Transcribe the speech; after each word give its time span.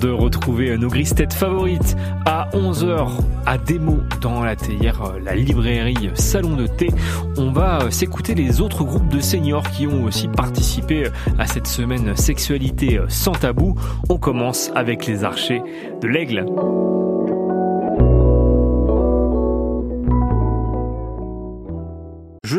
de 0.00 0.10
retrouver 0.10 0.76
nos 0.78 0.88
grises 0.88 1.14
têtes 1.14 1.32
favorites 1.32 1.96
à 2.24 2.48
11h 2.52 3.08
à 3.46 3.58
démo 3.58 3.98
dans 4.20 4.42
la 4.42 4.56
théière, 4.56 5.14
la 5.22 5.34
librairie 5.34 6.10
Salon 6.14 6.56
de 6.56 6.66
thé. 6.66 6.88
On 7.36 7.52
va 7.52 7.90
s'écouter 7.90 8.34
les 8.34 8.60
autres 8.60 8.84
groupes 8.84 9.08
de 9.08 9.20
seniors 9.20 9.68
qui 9.70 9.86
ont 9.86 10.04
aussi 10.04 10.28
participé 10.28 11.04
à 11.38 11.46
cette 11.46 11.66
semaine 11.66 12.16
sexualité 12.16 13.00
sans 13.08 13.32
tabou. 13.32 13.74
On 14.08 14.18
commence 14.18 14.70
avec 14.74 15.06
les 15.06 15.24
archers 15.24 15.62
de 16.00 16.08
l'aigle. 16.08 16.46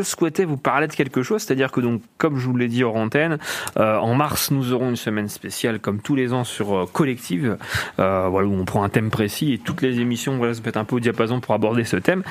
Je 0.02 0.08
souhaitais 0.10 0.46
vous 0.46 0.58
parler 0.58 0.88
de 0.88 0.94
quelque 0.94 1.24
chose, 1.24 1.42
c'est-à-dire 1.42 1.72
que 1.72 1.82
comme 2.18 2.38
je 2.38 2.48
vous 2.48 2.58
l'ai 2.58 2.68
dit 2.68 2.84
hors 2.84 2.96
antenne, 2.96 3.38
euh, 3.78 3.98
en 3.98 4.14
mars 4.14 4.52
nous 4.52 4.74
aurons 4.74 4.90
une 4.90 4.96
semaine 4.96 5.30
spéciale 5.30 5.80
comme 5.80 6.00
tous 6.00 6.16
les 6.16 6.34
ans 6.34 6.44
sur 6.44 6.76
euh, 6.76 6.86
Collective, 6.92 7.58
euh, 8.00 8.28
voilà 8.30 8.48
où 8.48 8.54
on 8.54 8.66
prend 8.66 8.84
un 8.84 8.90
thème 8.90 9.10
précis 9.10 9.54
et 9.54 9.58
toutes 9.58 9.82
les 9.82 10.00
émissions 10.00 10.38
voilà 10.38 10.54
se 10.54 10.62
mettent 10.62 10.78
un 10.78 10.86
peu 10.86 10.96
au 10.96 11.00
diapason 11.00 11.40
pour 11.40 11.54
aborder 11.54 11.84
ce 11.84 11.98
thème. 11.98 12.24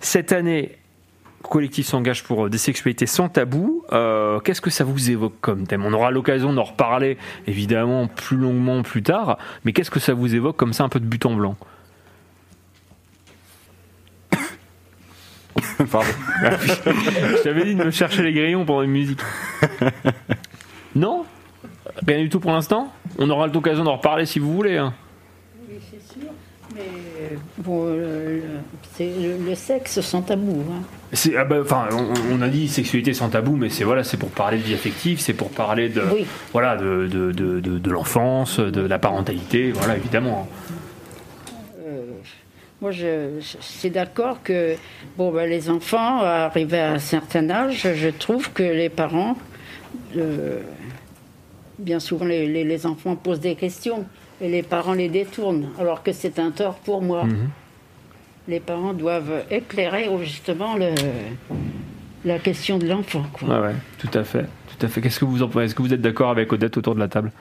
Cette 0.00 0.32
année, 0.32 0.76
Collectif 1.42 1.86
s'engage 1.86 2.24
pour 2.24 2.50
des 2.50 2.58
sexualités 2.58 3.06
sans 3.06 3.28
tabou. 3.28 3.84
Qu'est-ce 4.44 4.60
que 4.60 4.70
ça 4.70 4.82
vous 4.82 5.10
évoque 5.10 5.34
comme 5.40 5.68
thème? 5.68 5.84
On 5.86 5.92
aura 5.92 6.10
l'occasion 6.10 6.52
d'en 6.52 6.64
reparler 6.64 7.16
évidemment 7.46 8.08
plus 8.08 8.36
longuement 8.36 8.82
plus 8.82 9.04
tard, 9.04 9.38
mais 9.64 9.72
qu'est-ce 9.72 9.90
que 9.90 10.00
ça 10.00 10.14
vous 10.14 10.34
évoque 10.34 10.56
comme 10.56 10.72
ça 10.72 10.82
un 10.82 10.88
peu 10.88 10.98
de 10.98 11.06
but 11.06 11.24
en 11.26 11.34
blanc? 11.34 11.56
Pardon. 15.90 16.08
je 16.42 17.42
t'avais 17.42 17.64
dit 17.64 17.74
de 17.74 17.84
me 17.84 17.90
chercher 17.90 18.22
les 18.22 18.32
grillons 18.32 18.64
pour 18.64 18.82
une 18.82 18.90
musique. 18.90 19.20
Non? 20.94 21.24
Rien 22.06 22.20
du 22.20 22.28
tout 22.28 22.40
pour 22.40 22.52
l'instant? 22.52 22.92
On 23.18 23.28
aura 23.30 23.46
l'occasion 23.46 23.84
d'en 23.84 23.96
reparler 23.96 24.26
si 24.26 24.38
vous 24.38 24.52
voulez. 24.52 24.76
Hein. 24.76 24.94
Oui, 25.68 25.76
c'est 25.90 26.12
sûr. 26.12 26.30
Mais 26.74 26.82
bon, 27.58 27.96
c'est 28.94 29.10
le, 29.46 29.54
sexe 29.54 30.00
sans 30.00 30.22
tabou. 30.22 30.64
Hein. 30.70 30.82
Ah 31.36 31.44
bah, 31.44 31.62
on, 32.30 32.42
a 32.42 32.48
dit 32.48 32.68
sexualité 32.68 33.14
sans 33.14 33.30
tabou, 33.30 33.56
mais 33.56 33.70
c'est 33.70 33.84
voilà, 33.84 34.04
c'est 34.04 34.16
pour 34.16 34.30
parler 34.30 34.58
de 34.58 34.62
vie 34.62 34.74
affective, 34.74 35.20
c'est 35.20 35.32
pour 35.32 35.50
parler 35.50 35.88
de 35.88 36.02
voilà 36.52 36.76
de, 36.76 37.06
de, 37.06 37.32
de, 37.32 37.60
de 37.60 37.90
l'enfance, 37.90 38.60
de 38.60 38.80
la 38.80 38.98
parentalité, 38.98 39.72
voilà 39.72 39.96
évidemment. 39.96 40.48
Moi, 42.80 42.92
je, 42.92 43.40
suis 43.40 43.90
d'accord 43.90 44.42
que 44.42 44.76
bon, 45.16 45.32
ben, 45.32 45.50
les 45.50 45.68
enfants, 45.68 46.20
arrivés 46.22 46.78
à 46.78 46.92
un 46.92 46.98
certain 47.00 47.50
âge, 47.50 47.88
je 47.94 48.08
trouve 48.08 48.52
que 48.52 48.62
les 48.62 48.88
parents, 48.88 49.36
euh, 50.16 50.60
bien 51.78 51.98
souvent, 51.98 52.24
les, 52.24 52.86
enfants 52.86 53.16
posent 53.16 53.40
des 53.40 53.56
questions 53.56 54.06
et 54.40 54.48
les 54.48 54.62
parents 54.62 54.92
les 54.92 55.08
détournent, 55.08 55.70
alors 55.80 56.04
que 56.04 56.12
c'est 56.12 56.38
un 56.38 56.52
tort 56.52 56.76
pour 56.76 57.02
moi. 57.02 57.24
Mhm. 57.24 57.48
Les 58.46 58.60
parents 58.60 58.94
doivent 58.94 59.44
éclairer 59.50 60.08
justement 60.22 60.76
le, 60.76 60.94
la 62.24 62.38
question 62.38 62.78
de 62.78 62.86
l'enfant. 62.86 63.26
Ouais, 63.42 63.58
ouais, 63.58 63.74
tout 63.98 64.10
à 64.16 64.22
fait. 64.22 64.46
Tout 64.68 64.86
à 64.86 64.88
fait. 64.88 65.00
Qu'est-ce 65.00 65.18
que 65.18 65.24
vous 65.24 65.42
en 65.42 65.48
pensez? 65.48 65.64
Est-ce 65.64 65.74
que 65.74 65.82
vous 65.82 65.92
êtes 65.92 66.00
d'accord 66.00 66.30
avec 66.30 66.52
Odette 66.52 66.76
autour 66.76 66.94
de 66.94 67.00
la 67.00 67.08
table? 67.08 67.32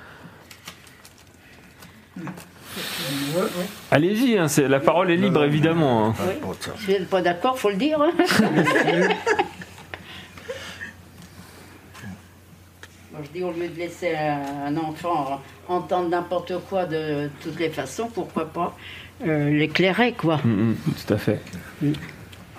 Allez-y, 3.92 4.38
hein, 4.38 4.47
la 4.67 4.80
parole 4.80 5.11
est 5.11 5.17
libre 5.17 5.44
évidemment. 5.44 6.08
Hein. 6.08 6.14
Si 6.78 6.86
vous 6.86 6.92
n'êtes 6.92 7.09
pas 7.09 7.22
d'accord, 7.22 7.58
faut 7.58 7.70
le 7.70 7.75
dire. 7.75 8.02
Hein. 8.02 8.11
je 13.23 13.30
dis 13.33 13.44
au 13.44 13.52
lieu 13.52 13.67
de 13.67 13.78
laisser 13.78 14.16
un 14.16 14.75
enfant 14.78 15.42
entendre 15.67 16.09
n'importe 16.09 16.53
quoi 16.70 16.86
de 16.86 17.30
toutes 17.42 17.59
les 17.59 17.70
façons, 17.70 18.09
pourquoi 18.14 18.45
pas 18.45 18.76
euh, 19.26 19.49
l'éclairer 19.49 20.14
quoi. 20.14 20.37
Mm, 20.43 20.71
mm, 20.71 20.76
tout 21.08 21.14
à 21.14 21.17
fait. 21.17 21.42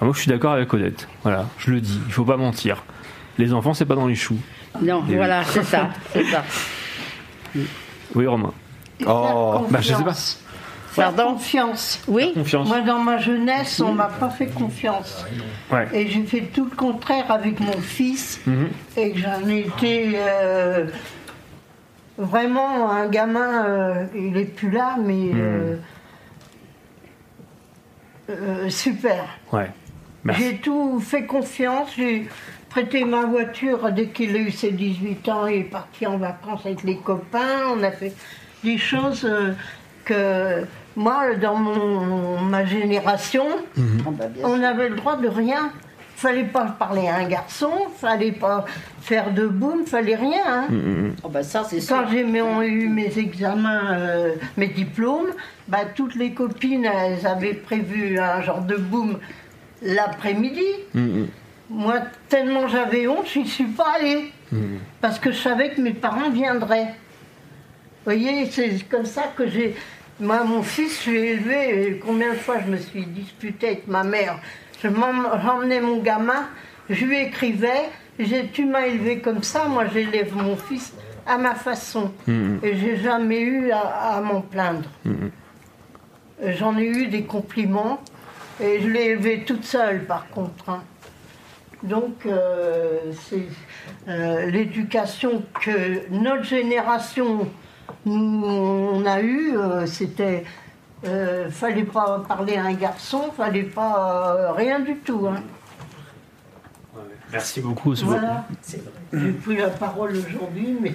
Ah, 0.01 0.05
moi 0.05 0.13
je 0.13 0.21
suis 0.21 0.29
d'accord 0.29 0.53
avec 0.53 0.73
Odette. 0.73 1.07
Voilà, 1.23 1.47
je 1.59 1.71
le 1.71 1.81
dis, 1.81 2.01
il 2.07 2.13
faut 2.13 2.25
pas 2.25 2.37
mentir. 2.37 2.85
Les 3.39 3.53
enfants 3.53 3.75
c'est 3.75 3.87
pas 3.87 3.95
dans 3.95 4.07
les 4.07 4.17
choux. 4.17 4.39
Non, 4.83 5.03
voilà, 5.07 5.45
c'est 5.45 5.63
ça, 5.63 5.91
c'est 6.13 6.25
ça. 6.25 6.45
Oui 8.15 8.27
Romain. 8.27 8.53
Oh, 9.07 9.67
bah, 9.71 9.81
je 9.81 9.95
sais 9.95 10.05
pas. 10.05 10.15
Pardon 10.97 11.33
confiance. 11.35 12.01
Oui. 12.09 12.35
Moi, 12.67 12.81
dans 12.81 12.99
ma 12.99 13.19
jeunesse, 13.19 13.81
on 13.81 13.93
m'a 13.93 14.09
pas 14.09 14.31
fait 14.31 14.47
confiance. 14.47 15.25
Et 15.93 16.09
j'ai 16.09 16.25
fait 16.25 16.41
tout 16.53 16.65
le 16.65 16.77
contraire 16.77 17.31
avec 17.31 17.61
mon 17.61 17.79
fils. 17.81 18.41
Mhm. 18.47 18.69
Et 18.97 19.15
j'en 19.17 19.49
étais 19.49 20.13
euh, 20.17 20.87
vraiment 22.17 22.91
un 22.91 23.07
gamin. 23.07 23.65
Euh, 23.65 24.07
il 24.15 24.37
est 24.37 24.45
plus 24.45 24.71
là, 24.71 24.97
mais 24.99 25.13
mhm. 25.13 25.79
euh, 28.31 28.69
super. 28.69 29.25
Ouais. 29.53 29.71
J'ai 30.37 30.57
tout 30.57 31.01
fait 31.01 31.25
confiance. 31.25 31.91
J'ai 31.97 32.29
prêté 32.69 33.05
ma 33.05 33.25
voiture 33.25 33.93
dès 33.93 34.09
qu'il 34.09 34.35
a 34.37 34.41
eu 34.41 34.51
ses 34.51 34.73
18 34.73 35.29
ans. 35.29 35.47
Il 35.47 35.61
est 35.61 35.65
parti 35.65 36.07
en 36.07 36.19
vacances 36.19 36.67
avec 36.67 36.83
les 36.83 36.97
copains. 36.97 37.69
On 37.75 37.83
a 37.83 37.93
fait 37.93 38.15
des 38.63 38.79
choses 38.79 39.29
que 40.05 40.65
moi, 40.99 41.35
dans 41.41 41.55
mon, 41.55 42.41
ma 42.41 42.65
génération, 42.65 43.47
mhm. 43.77 44.03
ah 44.07 44.11
bah, 44.11 44.25
on 44.43 44.63
avait 44.63 44.89
le 44.89 44.97
droit 44.97 45.17
de 45.17 45.29
rien. 45.29 45.71
Fallait 46.17 46.43
pas 46.43 46.65
parler 46.65 47.07
à 47.07 47.15
un 47.15 47.29
garçon, 47.29 47.71
fallait 47.97 48.33
pas 48.33 48.65
faire 49.01 49.33
de 49.33 49.47
boum, 49.47 49.87
fallait 49.87 50.17
rien. 50.17 50.43
Hein. 50.45 51.13
Oh, 51.23 51.29
bah, 51.29 51.45
ça, 51.45 51.65
Quand 51.89 52.07
j'ai 52.11 52.23
eu 52.23 52.89
mes 52.89 53.17
examens, 53.17 53.93
euh, 53.93 54.35
mes 54.57 54.67
diplômes, 54.67 55.31
bah, 55.69 55.83
toutes 55.95 56.17
les 56.17 56.33
copines, 56.33 56.87
elles 56.87 57.25
avaient 57.25 57.55
prévu 57.55 58.19
un 58.19 58.43
genre 58.43 58.63
de 58.63 58.75
boum 58.75 59.19
l'après-midi. 59.81 60.67
Moi, 61.71 62.01
tellement 62.29 62.67
j'avais 62.67 63.07
honte, 63.07 63.29
je 63.33 63.39
n'y 63.39 63.47
suis 63.47 63.67
pas 63.67 63.93
allée. 64.01 64.33
Parce 65.01 65.21
que 65.21 65.31
je 65.31 65.39
savais 65.39 65.71
que 65.71 65.81
mes 65.81 65.95
parents 65.95 66.31
viendraient. 66.31 66.97
Vous 68.05 68.13
voyez, 68.13 68.51
c'est 68.51 68.89
comme 68.89 69.05
ça 69.05 69.33
que 69.37 69.49
j'ai 69.49 69.75
moi, 70.21 70.43
mon 70.43 70.63
fils, 70.63 71.05
je 71.05 71.13
l'ai 71.13 71.27
élevé, 71.33 72.03
combien 72.05 72.33
de 72.33 72.39
fois 72.39 72.57
je 72.65 72.71
me 72.71 72.77
suis 72.77 73.07
disputée 73.07 73.69
avec 73.69 73.87
ma 73.87 74.03
mère. 74.03 74.41
J'emmenais 74.83 75.81
mon 75.81 75.99
gamin, 75.99 76.49
je 76.91 77.05
lui 77.05 77.21
écrivais, 77.21 77.89
tu 78.53 78.65
m'as 78.65 78.87
élevé 78.87 79.21
comme 79.21 79.45
ça, 79.45 79.67
moi 79.67 79.85
j'élève 79.87 80.35
mon 80.35 80.57
fils 80.57 80.93
à 81.25 81.39
ma 81.39 81.55
façon. 81.55 82.11
Mm-hmm. 82.29 82.65
Et 82.65 82.77
j'ai 82.77 82.97
jamais 82.97 83.41
eu 83.41 83.71
à, 83.71 84.21
m'en 84.21 84.41
plaindre. 84.41 84.89
Mm-hmm. 85.07 86.57
J'en 86.57 86.77
ai 86.77 86.87
eu 86.87 87.07
des 87.07 87.23
compliments, 87.23 88.01
et 88.61 88.81
je 88.81 88.89
l'ai 88.89 89.11
élevé 89.11 89.45
toute 89.47 89.65
seule 89.65 90.05
par 90.05 90.29
contre. 90.31 90.69
Hein. 90.69 90.83
Donc, 91.85 92.27
euh, 92.27 93.13
c'est 93.29 93.47
euh, 94.09 94.47
l'éducation 94.47 95.45
que 95.63 96.11
notre 96.11 96.43
génération 96.43 97.49
on 98.07 99.05
a 99.07 99.21
eu, 99.21 99.57
euh, 99.57 99.87
c'était. 99.87 100.45
Euh, 101.05 101.49
fallait 101.49 101.85
pas 101.85 102.25
parler 102.27 102.57
à 102.57 102.65
un 102.65 102.73
garçon, 102.73 103.31
fallait 103.37 103.63
pas 103.63 104.35
euh, 104.37 104.53
rien 104.53 104.81
du 104.81 104.97
tout. 104.97 105.29
Hein. 105.29 105.43
Merci 107.33 107.61
beaucoup. 107.61 107.95
Voilà. 107.95 108.47
J'ai 109.13 109.33
pris 109.33 109.57
la 109.57 109.69
parole 109.69 110.11
aujourd'hui, 110.11 110.77
mais 110.81 110.95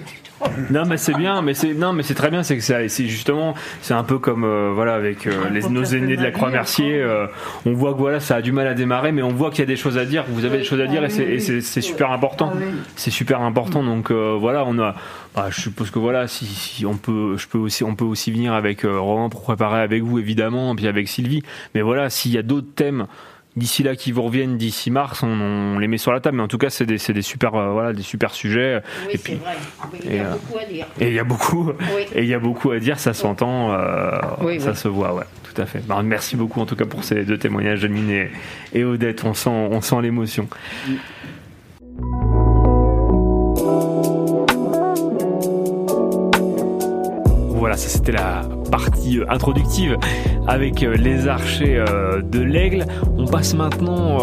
non, 0.70 0.84
mais 0.84 0.96
c'est 0.96 1.14
bien, 1.14 1.42
mais 1.42 1.54
c'est 1.54 1.74
non, 1.74 1.92
mais 1.92 2.02
c'est 2.02 2.14
très 2.14 2.30
bien. 2.30 2.42
C'est 2.42 2.56
que 2.56 2.62
c'est 2.62 3.06
justement, 3.06 3.54
c'est 3.82 3.94
un 3.94 4.02
peu 4.02 4.18
comme 4.18 4.44
euh, 4.44 4.72
voilà 4.74 4.94
avec 4.94 5.26
euh, 5.26 5.48
les, 5.50 5.62
nos 5.68 5.84
aînés 5.84 6.16
de 6.16 6.22
la 6.22 6.32
Croix-Mercier. 6.32 7.00
Euh, 7.00 7.26
on 7.66 7.72
voit 7.72 7.92
que 7.92 7.98
voilà, 7.98 8.18
ça 8.18 8.36
a 8.36 8.42
du 8.42 8.50
mal 8.50 8.66
à 8.66 8.74
démarrer, 8.74 9.12
mais 9.12 9.22
on 9.22 9.32
voit 9.32 9.50
qu'il 9.50 9.60
y 9.60 9.62
a 9.62 9.66
des 9.66 9.76
choses 9.76 9.96
à 9.96 10.04
dire. 10.04 10.24
Vous 10.28 10.44
avez 10.44 10.58
des 10.58 10.64
choses 10.64 10.80
à 10.80 10.86
dire, 10.86 11.04
et 11.04 11.38
c'est 11.38 11.80
super 11.80 12.10
important. 12.10 12.52
Ah 12.54 12.60
c'est 12.96 13.10
super 13.10 13.40
important. 13.40 13.84
Donc 13.84 14.10
voilà, 14.10 14.64
on 14.66 14.78
a. 14.78 14.94
Bah, 15.34 15.48
je 15.50 15.60
suppose 15.60 15.90
que 15.90 15.98
voilà, 15.98 16.28
si, 16.28 16.86
on 16.86 16.96
peut, 16.96 17.36
je 17.36 17.48
peux 17.48 17.58
aussi, 17.58 17.82
on 17.82 17.96
peut 17.96 18.04
aussi 18.04 18.30
venir 18.30 18.52
avec 18.52 18.82
Romain 18.82 19.28
pour 19.28 19.42
préparer 19.42 19.80
avec 19.80 20.02
vous 20.02 20.18
évidemment, 20.18 20.74
puis 20.76 20.86
avec 20.86 21.08
Sylvie. 21.08 21.42
Mais 21.74 21.82
voilà, 21.82 22.10
s'il 22.10 22.32
y 22.32 22.38
a 22.38 22.42
d'autres 22.42 22.72
thèmes 22.74 23.06
d'ici 23.56 23.82
là 23.82 23.96
qui 23.96 24.12
vous 24.12 24.22
reviennent 24.22 24.56
d'ici 24.56 24.90
mars, 24.90 25.22
on, 25.22 25.78
les 25.78 25.88
met 25.88 25.98
sur 25.98 26.12
la 26.12 26.20
table. 26.20 26.36
Mais 26.36 26.42
en 26.42 26.48
tout 26.48 26.58
cas, 26.58 26.70
c'est 26.70 26.86
des, 26.86 26.96
des, 26.96 27.22
super, 27.22 27.54
euh, 27.54 27.72
voilà, 27.72 27.92
des 27.92 28.02
super 28.02 28.34
sujets. 28.34 28.80
Oui, 29.06 29.20
c'est 29.22 29.34
vrai. 29.34 29.54
il 30.04 30.16
y 30.16 30.18
a 30.18 30.24
euh, 30.24 30.34
beaucoup 30.34 30.58
à 30.58 30.64
dire. 30.64 30.86
Et 31.00 31.08
il 31.08 31.14
y 31.14 31.18
a 31.18 31.24
beaucoup, 31.24 31.70
et 32.14 32.22
il 32.22 32.28
y 32.28 32.34
a 32.34 32.38
beaucoup 32.38 32.70
à 32.70 32.78
dire. 32.78 32.98
Ça 32.98 33.14
s'entend, 33.14 33.72
euh, 33.72 34.58
ça 34.58 34.74
se 34.74 34.88
voit, 34.88 35.14
ouais, 35.14 35.24
tout 35.42 35.60
à 35.60 35.66
fait. 35.66 35.80
Bah, 35.86 36.00
merci 36.02 36.36
beaucoup 36.36 36.60
en 36.60 36.66
tout 36.66 36.76
cas 36.76 36.86
pour 36.86 37.04
ces 37.04 37.24
deux 37.24 37.38
témoignages, 37.38 37.80
Janine 37.80 38.10
et, 38.10 38.30
et 38.72 38.84
Odette. 38.84 39.24
On 39.24 39.34
sent, 39.34 39.50
on 39.50 39.80
sent 39.80 39.96
l'émotion. 40.02 40.48
Voilà, 47.50 47.76
ça 47.76 47.88
c'était 47.88 48.12
la 48.12 48.42
partie 48.74 49.20
euh, 49.20 49.26
introductive 49.28 49.96
avec 50.48 50.82
euh, 50.82 50.96
les 50.96 51.28
archers 51.28 51.76
euh, 51.78 52.20
de 52.22 52.40
l'aigle. 52.40 52.86
On 53.16 53.24
passe 53.24 53.54
maintenant 53.54 54.18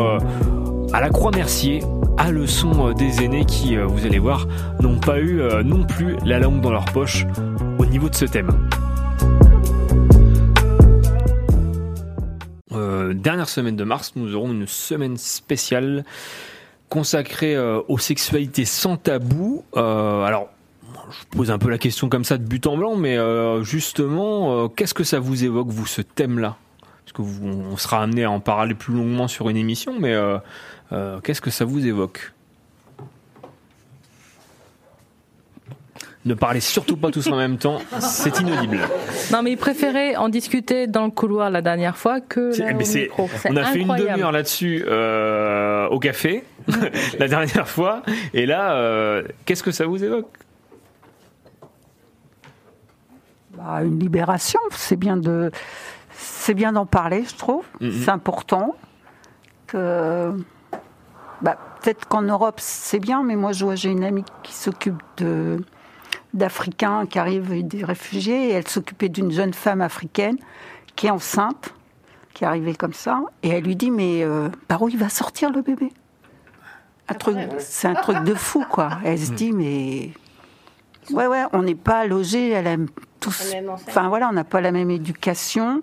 à 0.92 1.00
la 1.00 1.10
croix 1.10 1.32
Mercier, 1.32 1.82
à 2.18 2.32
leçon 2.32 2.92
des 2.92 3.24
aînés 3.24 3.46
qui, 3.46 3.78
vous 3.78 4.06
allez 4.06 4.20
voir, 4.20 4.48
n'ont 4.82 5.00
pas 5.00 5.22
eu 5.22 5.42
non 5.64 5.86
plus 5.86 6.18
la 6.26 6.40
langue 6.40 6.60
dans 6.60 6.72
leur 6.72 6.86
poche 6.86 7.26
au 7.80 7.86
niveau 7.86 8.10
de 8.10 8.16
ce 8.16 8.26
thème. 8.26 8.52
Dernière 13.14 13.50
semaine 13.50 13.76
de 13.76 13.84
mars, 13.84 14.14
nous 14.16 14.36
aurons 14.36 14.52
une 14.52 14.68
semaine 14.68 15.18
spéciale 15.18 16.04
consacrée 16.90 17.58
aux 17.88 17.98
sexualités 17.98 18.66
sans 18.66 18.98
tabou. 18.98 19.64
Alors, 19.76 20.50
je 21.12 21.38
pose 21.38 21.52
un 21.52 21.58
peu 21.58 21.70
la 21.70 21.78
question 21.78 22.10
comme 22.10 22.24
ça 22.24 22.38
de 22.38 22.44
but 22.44 22.66
en 22.68 22.78
blanc, 22.78 22.96
mais 22.96 23.18
euh, 23.18 23.64
justement, 23.64 24.64
euh, 24.64 24.68
qu'est-ce 24.68 24.94
que 24.94 25.04
ça 25.04 25.20
vous 25.20 25.44
évoque, 25.44 25.68
vous, 25.70 25.86
ce 25.86 26.02
thème-là? 26.02 26.58
Parce 27.06 27.14
que 27.14 27.22
vous, 27.22 27.46
on 27.72 27.78
sera 27.78 28.02
amené 28.04 28.24
à 28.24 28.32
en 28.32 28.40
parler 28.40 28.74
plus 28.76 28.94
longuement 28.94 29.28
sur 29.28 29.50
une 29.50 29.58
émission, 29.58 29.96
mais 30.00 30.14
euh, 30.14 31.20
qu'est-ce 31.24 31.42
que 31.42 31.50
ça 31.50 31.66
vous 31.66 31.86
évoque? 31.86 32.32
Ne 36.24 36.36
parlez 36.36 36.60
surtout 36.60 36.98
pas 36.98 37.10
tous 37.10 37.28
en 37.30 37.36
même 37.36 37.58
temps, 37.58 37.80
c'est 38.00 38.40
inaudible. 38.42 38.78
Non, 39.34 39.42
mais 39.42 39.54
il 39.54 39.58
préférait 39.58 40.16
en 40.18 40.30
discuter 40.30 40.86
dans 40.86 41.06
le 41.06 41.10
couloir 41.12 41.50
la 41.50 41.64
dernière 41.64 41.98
fois 41.98 42.22
que 42.22 42.52
C'est- 42.52 42.64
là, 42.64 42.74
au 42.74 42.78
mais 42.78 42.84
c'est- 42.84 43.02
micro. 43.04 43.28
C'est 43.38 43.50
on 43.52 43.56
a 43.56 43.64
fait 43.64 43.80
une 43.80 43.82
incroyable. 43.86 44.12
demi-heure 44.12 44.32
là-dessus 44.32 44.84
euh, 44.88 45.88
au 45.88 45.98
café 45.98 46.44
la 47.20 47.28
dernière 47.28 47.68
fois, 47.68 48.04
et 48.36 48.46
là, 48.46 48.74
euh, 48.76 49.24
qu'est-ce 49.46 49.64
que 49.64 49.72
ça 49.72 49.88
vous 49.88 50.04
évoque? 50.04 50.30
Bah, 53.64 53.84
une 53.84 54.00
libération, 54.00 54.60
c'est 54.72 54.96
bien 54.96 55.18
de, 55.18 55.52
c'est 56.14 56.54
bien 56.54 56.72
d'en 56.72 56.86
parler, 56.86 57.24
je 57.24 57.36
trouve. 57.36 57.64
Mhm. 57.80 57.92
C'est 57.92 58.10
important. 58.10 58.76
Que, 59.68 60.34
bah, 61.42 61.58
peut-être 61.82 62.08
qu'en 62.08 62.24
Europe 62.24 62.60
c'est 62.60 63.00
bien, 63.00 63.24
mais 63.24 63.36
moi 63.36 63.52
je 63.54 63.64
vois 63.64 63.76
j'ai 63.76 63.90
une 63.90 64.04
amie 64.04 64.26
qui 64.44 64.54
s'occupe 64.54 65.02
de 65.18 65.64
d'Africains 66.34 67.06
qui 67.06 67.20
arrivent 67.20 67.68
des 67.68 67.84
réfugiés 67.84 68.50
et 68.50 68.52
elle 68.52 68.68
s'occupait 68.68 69.10
d'une 69.10 69.32
jeune 69.32 69.54
femme 69.54 69.82
africaine 69.82 70.38
qui 70.96 71.08
est 71.08 71.10
enceinte, 71.10 71.74
qui 72.34 72.44
est 72.44 72.48
arrivée 72.48 72.76
comme 72.76 72.94
ça, 72.94 73.22
et 73.44 73.50
elle 73.50 73.64
lui 73.64 73.76
dit 73.76 73.92
mais 73.92 74.24
euh, 74.24 74.50
par 74.68 74.82
où 74.82 74.90
il 74.90 74.98
va 74.98 75.10
sortir 75.10 75.52
le 75.52 75.62
bébé 75.62 75.92
un 77.08 77.14
truc, 77.14 77.38
c'est 77.60 77.88
un 77.88 77.96
truc 77.96 78.24
de 78.24 78.34
fou 78.34 78.64
quoi. 78.70 79.00
Elle 79.04 79.20
se 79.20 79.32
dit 79.32 79.52
mais 79.52 80.12
ouais 81.12 81.28
ouais, 81.28 81.44
on 81.52 81.64
n'est 81.64 81.76
pas 81.76 82.06
logés 82.06 82.56
à 82.56 82.62
la 82.62 82.78
tous, 83.22 83.54
enfin 83.88 84.10
voilà, 84.10 84.28
on 84.30 84.34
n'a 84.34 84.44
pas 84.44 84.60
la 84.60 84.72
même 84.74 84.92
éducation. 84.92 85.82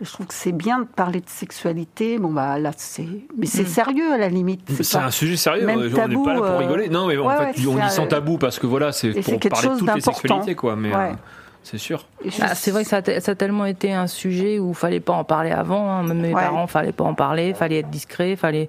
Je 0.00 0.10
trouve 0.10 0.26
que 0.26 0.34
c'est 0.34 0.52
bien 0.52 0.80
de 0.80 0.84
parler 0.86 1.20
de 1.20 1.28
sexualité. 1.28 2.18
Bon 2.18 2.32
bah 2.32 2.58
là 2.58 2.72
c'est, 2.76 3.06
mais 3.36 3.46
c'est 3.46 3.64
sérieux 3.66 4.12
à 4.12 4.18
la 4.18 4.28
limite. 4.28 4.62
C'est 4.82 4.96
un 4.98 5.10
sujet 5.10 5.36
sérieux, 5.36 5.66
même 5.66 5.78
on 5.78 5.82
n'est 5.82 5.90
tabou, 5.90 6.24
pas 6.24 6.32
là 6.34 6.38
pour 6.40 6.46
euh, 6.46 6.58
rigoler. 6.58 6.88
Non, 6.88 7.06
mais 7.06 7.16
en 7.16 7.26
ouais, 7.26 7.36
fait, 7.52 7.60
ouais, 7.60 7.66
on 7.68 7.74
dit 7.76 7.90
sans 7.90 8.06
tabou 8.06 8.36
parce 8.38 8.58
que 8.58 8.66
voilà, 8.66 8.90
c'est 8.92 9.10
pour 9.12 9.22
quelque 9.24 9.48
parler 9.48 9.68
de 9.68 9.72
chose 9.72 9.78
toutes 9.80 9.88
les 9.88 9.94
d'important. 10.00 10.20
sexualités, 10.20 10.54
quoi. 10.56 10.74
Mais 10.76 10.88
Ouais. 10.94 11.10
euh, 11.10 11.14
c'est 11.64 11.78
sûr. 11.78 12.06
Et 12.24 12.30
je- 12.30 12.36
Ah, 12.42 12.54
c'est 12.54 12.70
vrai 12.70 12.82
que 12.84 12.88
ça 12.90 12.98
a, 12.98 13.02
t- 13.02 13.18
ça 13.20 13.32
a 13.32 13.34
tellement 13.34 13.64
été 13.64 13.92
un 13.92 14.06
sujet 14.06 14.58
où 14.58 14.72
fallait 14.74 15.00
pas 15.00 15.14
en 15.14 15.24
parler 15.24 15.50
avant. 15.50 15.90
hein. 15.90 16.02
Même 16.04 16.20
mes 16.20 16.34
Ouais. 16.34 16.40
parents, 16.42 16.66
fallait 16.66 16.92
pas 16.92 17.04
en 17.04 17.14
parler, 17.14 17.54
fallait 17.54 17.78
être 17.78 17.88
discret, 17.90 18.36
fallait. 18.36 18.68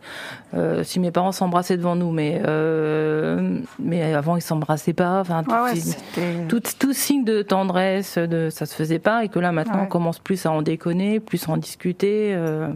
euh, 0.56 0.84
si 0.84 1.00
mes 1.02 1.12
parents 1.12 1.34
s'embrassaient 1.34 1.76
devant 1.78 1.96
nous, 1.98 2.12
mais 2.12 2.42
euh, 2.48 3.60
mais 3.78 4.14
avant 4.14 4.38
ils 4.38 4.42
s'embrassaient 4.42 4.94
pas. 4.94 5.20
Enfin, 5.20 5.44
tout, 5.44 5.52
Ouais, 5.52 5.62
ouais, 5.62 5.76
si- 5.76 5.82
c'était- 5.92 6.48
tout, 6.48 6.62
tout 6.80 6.94
signe 6.94 7.26
de 7.26 7.42
tendresse, 7.42 8.18
de 8.18 8.50
ça 8.50 8.66
se 8.66 8.74
faisait 8.74 9.00
pas, 9.00 9.26
et 9.26 9.30
que 9.30 9.40
là 9.40 9.52
maintenant 9.52 9.76
Ouais. 9.76 9.84
on 9.84 9.88
commence 9.88 10.20
plus 10.20 10.46
à 10.46 10.52
en 10.52 10.62
déconner, 10.62 11.20
plus 11.20 11.48
à 11.48 11.52
en 11.52 11.58
discuter. 11.58 12.34
euh. 12.34 12.70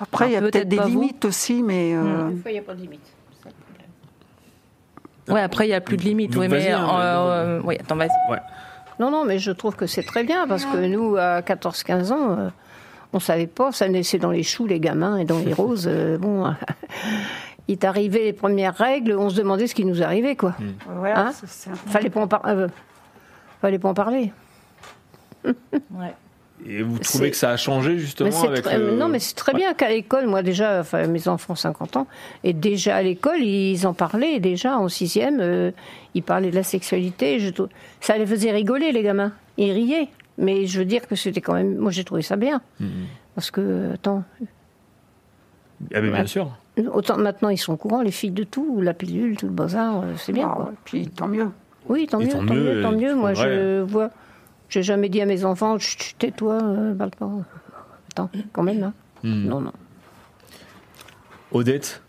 Après, 0.00 0.28
il 0.28 0.32
y 0.32 0.36
a 0.36 0.40
peut-être 0.40 0.68
des 0.68 0.76
vous. 0.76 0.88
limites 0.88 1.24
aussi, 1.24 1.62
mais 1.62 1.94
euh, 1.94 2.28
Des 2.30 2.42
fois, 2.42 2.50
il 2.50 2.54
n'y 2.54 2.58
a 2.60 2.62
pas 2.62 2.74
de 2.74 2.80
limite. 2.82 3.00
Ouais, 5.28 5.40
après 5.40 5.66
il 5.66 5.70
y 5.70 5.74
a 5.74 5.80
plus 5.80 5.96
de 5.96 6.02
limites. 6.02 6.36
Oui, 6.36 6.46
mais 6.48 6.70
hein, 6.70 6.86
euh, 6.88 7.58
euh, 7.58 7.60
oui, 7.64 7.76
attends, 7.80 7.96
vas-y. 7.96 8.10
Ouais. 8.30 8.38
Non, 8.98 9.10
non, 9.10 9.24
mais 9.24 9.38
je 9.38 9.50
trouve 9.50 9.76
que 9.76 9.86
c'est 9.86 10.02
très 10.02 10.24
bien 10.24 10.46
parce 10.48 10.64
que 10.64 10.86
nous, 10.86 11.16
à 11.16 11.40
14-15 11.42 12.12
ans, 12.12 12.30
euh, 12.38 12.48
on 13.12 13.20
savait 13.20 13.46
pas, 13.46 13.72
ça 13.72 13.88
naissait 13.88 14.18
dans 14.18 14.30
les 14.30 14.42
choux, 14.42 14.66
les 14.66 14.80
gamins, 14.80 15.18
et 15.18 15.24
dans 15.24 15.38
les 15.38 15.52
roses. 15.52 15.86
euh, 15.90 16.16
bon, 16.18 16.44
il 17.68 17.72
est 17.72 17.84
arrivé 17.84 18.24
les 18.24 18.32
premières 18.32 18.74
règles, 18.74 19.12
on 19.18 19.28
se 19.30 19.36
demandait 19.36 19.66
ce 19.66 19.74
qui 19.74 19.84
nous 19.84 20.02
arrivait, 20.02 20.36
quoi. 20.36 20.54
voilà, 20.86 21.26
Hein 21.28 21.32
c'est- 21.32 21.46
c'est 21.48 21.70
un- 21.70 21.74
Fallait 21.74 22.10
pas 22.10 22.20
en 22.20 22.28
par- 22.28 22.46
euh, 22.46 22.68
fallait 23.60 23.78
pas 23.78 23.88
en 23.90 23.94
parler. 23.94 24.32
Ouais. 25.44 26.14
Et 26.64 26.82
vous 26.82 26.98
trouvez 26.98 27.30
que 27.30 27.36
ça 27.36 27.50
a 27.50 27.56
changé 27.56 27.98
justement 27.98 28.30
Mais 28.30 28.48
avec 28.48 28.62
très- 28.62 28.78
le- 28.78 28.96
Non, 28.96 29.08
mais 29.08 29.18
c'est 29.18 29.34
très 29.34 29.52
bien 29.52 29.74
qu'à 29.74 29.88
l'école, 29.90 30.26
moi 30.26 30.42
déjà, 30.42 30.80
enfin, 30.80 31.06
mes 31.06 31.28
enfants 31.28 31.52
ont 31.52 31.56
50 31.56 31.96
ans, 31.96 32.06
et 32.44 32.52
déjà 32.54 32.96
à 32.96 33.02
l'école, 33.02 33.40
ils 33.42 33.86
en 33.86 33.92
parlaient, 33.92 34.40
déjà 34.40 34.78
en 34.78 34.88
sixième, 34.88 35.38
euh, 35.40 35.70
ils 36.14 36.22
parlaient 36.22 36.50
de 36.50 36.54
la 36.56 36.62
sexualité. 36.62 37.38
Je 37.40 37.50
Ça 38.00 38.16
les 38.16 38.26
faisait 38.26 38.50
rigoler, 38.52 38.90
les 38.92 39.02
gamins. 39.02 39.32
Ils 39.58 39.72
riaient. 39.72 40.08
Mais 40.38 40.66
je 40.66 40.78
veux 40.78 40.84
dire 40.86 41.06
que 41.06 41.14
c'était 41.14 41.40
quand 41.40 41.54
même. 41.54 41.76
Moi, 41.76 41.90
j'ai 41.90 42.04
trouvé 42.04 42.22
ça 42.22 42.36
bien. 42.36 42.60
Mhm. 42.80 42.88
Parce 43.34 43.50
que, 43.50 43.92
attends, 43.94 44.22
Ah, 45.94 46.00
mais 46.00 46.10
bien 46.10 46.26
sûr. 46.26 46.50
autant 46.92 47.16
maintenant, 47.18 47.48
ils 47.50 47.58
sont 47.58 47.74
au 47.74 47.76
courant, 47.76 48.02
les 48.02 48.10
filles 48.10 48.30
de 48.30 48.44
tout, 48.44 48.80
la 48.80 48.94
pilule, 48.94 49.36
tout 49.36 49.46
le 49.46 49.52
bazar, 49.52 50.00
euh, 50.02 50.12
c'est 50.16 50.32
bien. 50.32 50.48
Ah, 50.50 50.54
quoi. 50.56 50.72
Puis 50.84 51.06
tant 51.08 51.28
mieux. 51.28 51.48
Oui, 51.88 52.06
tant 52.06 52.18
Et 52.20 52.24
mieux, 52.26 52.30
tant 52.32 52.44
tant, 52.46 52.54
mieux, 52.54 52.74
mieux, 52.76 52.82
tant 52.82 52.92
mieux. 52.92 53.14
Moi, 53.14 53.34
je 53.34 53.82
vois. 53.82 54.10
J'ai 54.68 54.82
jamais 54.82 55.08
dit 55.08 55.20
à 55.20 55.26
mes 55.26 55.44
enfants, 55.44 55.76
tais-toi, 56.18 56.54
euh, 56.62 56.94
parle 56.94 57.10
pas. 57.12 57.28
Attends, 58.12 58.30
quand 58.52 58.62
même, 58.62 58.82
hein. 58.82 58.92
Hmm. 59.22 59.46
Non, 59.48 59.60
non. 59.60 59.72
Odette 61.52 62.02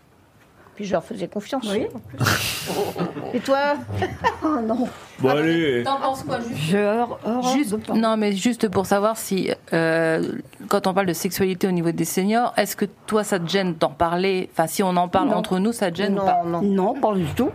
Puis 0.74 0.84
je 0.84 0.92
leur 0.92 1.04
faisais 1.04 1.28
confiance. 1.28 1.66
Et 3.34 3.40
toi 3.40 3.74
Oh 4.44 4.56
non. 4.62 4.88
Bon, 5.20 5.28
allez 5.30 5.82
T'en 5.84 5.98
penses 6.00 6.22
quoi 6.22 6.40
juste 6.40 6.54
J'ai 6.56 6.84
hor- 6.84 7.18
horreur 7.24 7.52
Juste- 7.54 7.88
non, 7.94 8.16
mais 8.16 8.32
juste 8.32 8.68
pour 8.68 8.86
savoir 8.86 9.16
si, 9.16 9.50
euh, 9.72 10.22
quand 10.68 10.86
on 10.86 10.94
parle 10.94 11.06
de 11.06 11.12
sexualité 11.12 11.66
au 11.68 11.72
niveau 11.72 11.90
des 11.92 12.04
seniors, 12.04 12.52
est-ce 12.56 12.76
que 12.76 12.84
toi, 13.06 13.24
ça 13.24 13.38
te 13.38 13.48
gêne 13.48 13.74
d'en 13.74 13.90
parler? 13.90 14.48
Enfin, 14.52 14.66
si 14.66 14.82
on 14.82 14.96
en 14.96 15.08
parle 15.08 15.28
Non. 15.28 15.36
entre 15.36 15.58
nous, 15.58 15.72
ça 15.72 15.90
te 15.90 15.96
gêne 15.96 16.18
ou 16.18 16.24
pas? 16.24 16.42
Non, 16.44 16.62
non. 16.62 16.94
Non, 16.94 17.00
pas 17.00 17.14
du 17.14 17.24
tout. 17.34 17.50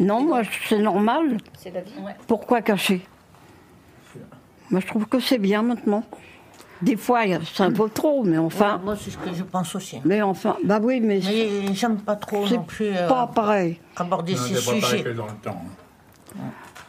Non, 0.00 0.22
moi, 0.22 0.42
c'est 0.68 0.78
normal. 0.78 1.38
C'est 1.58 1.70
la 1.72 1.80
vie. 1.80 1.92
Pourquoi 2.26 2.60
cacher? 2.62 3.06
Moi, 4.70 4.80
je 4.80 4.86
trouve 4.86 5.06
que 5.06 5.20
c'est 5.20 5.38
bien 5.38 5.62
maintenant. 5.62 6.02
Des 6.82 6.96
fois, 6.96 7.20
c'est 7.54 7.62
un 7.62 7.72
peu 7.72 7.88
trop, 7.88 8.22
mais 8.22 8.36
enfin. 8.36 8.76
Ouais, 8.76 8.84
moi, 8.84 8.96
c'est 9.00 9.10
ce 9.10 9.16
que 9.16 9.32
je 9.32 9.42
pense 9.44 9.74
aussi. 9.74 9.98
Mais 10.04 10.20
enfin, 10.20 10.56
bah 10.64 10.78
oui, 10.82 11.00
mais 11.00 11.22
c'est 11.22 11.48
Mais 11.68 11.74
j'aime 11.74 11.96
pas 11.98 12.16
trop 12.16 12.46
non 12.46 12.62
plus 12.64 12.88
euh, 12.94 13.08
pas 13.08 13.26
pareil. 13.28 13.80
aborder 13.96 14.32
Non, 14.34 14.38
ces 14.38 14.54
c'est 14.56 14.64
pas 14.74 14.80
pareil 14.80 14.98
sujets. 15.00 15.02
que 15.04 15.08
dans 15.16 15.26
le 15.26 15.32
temps. 15.42 15.62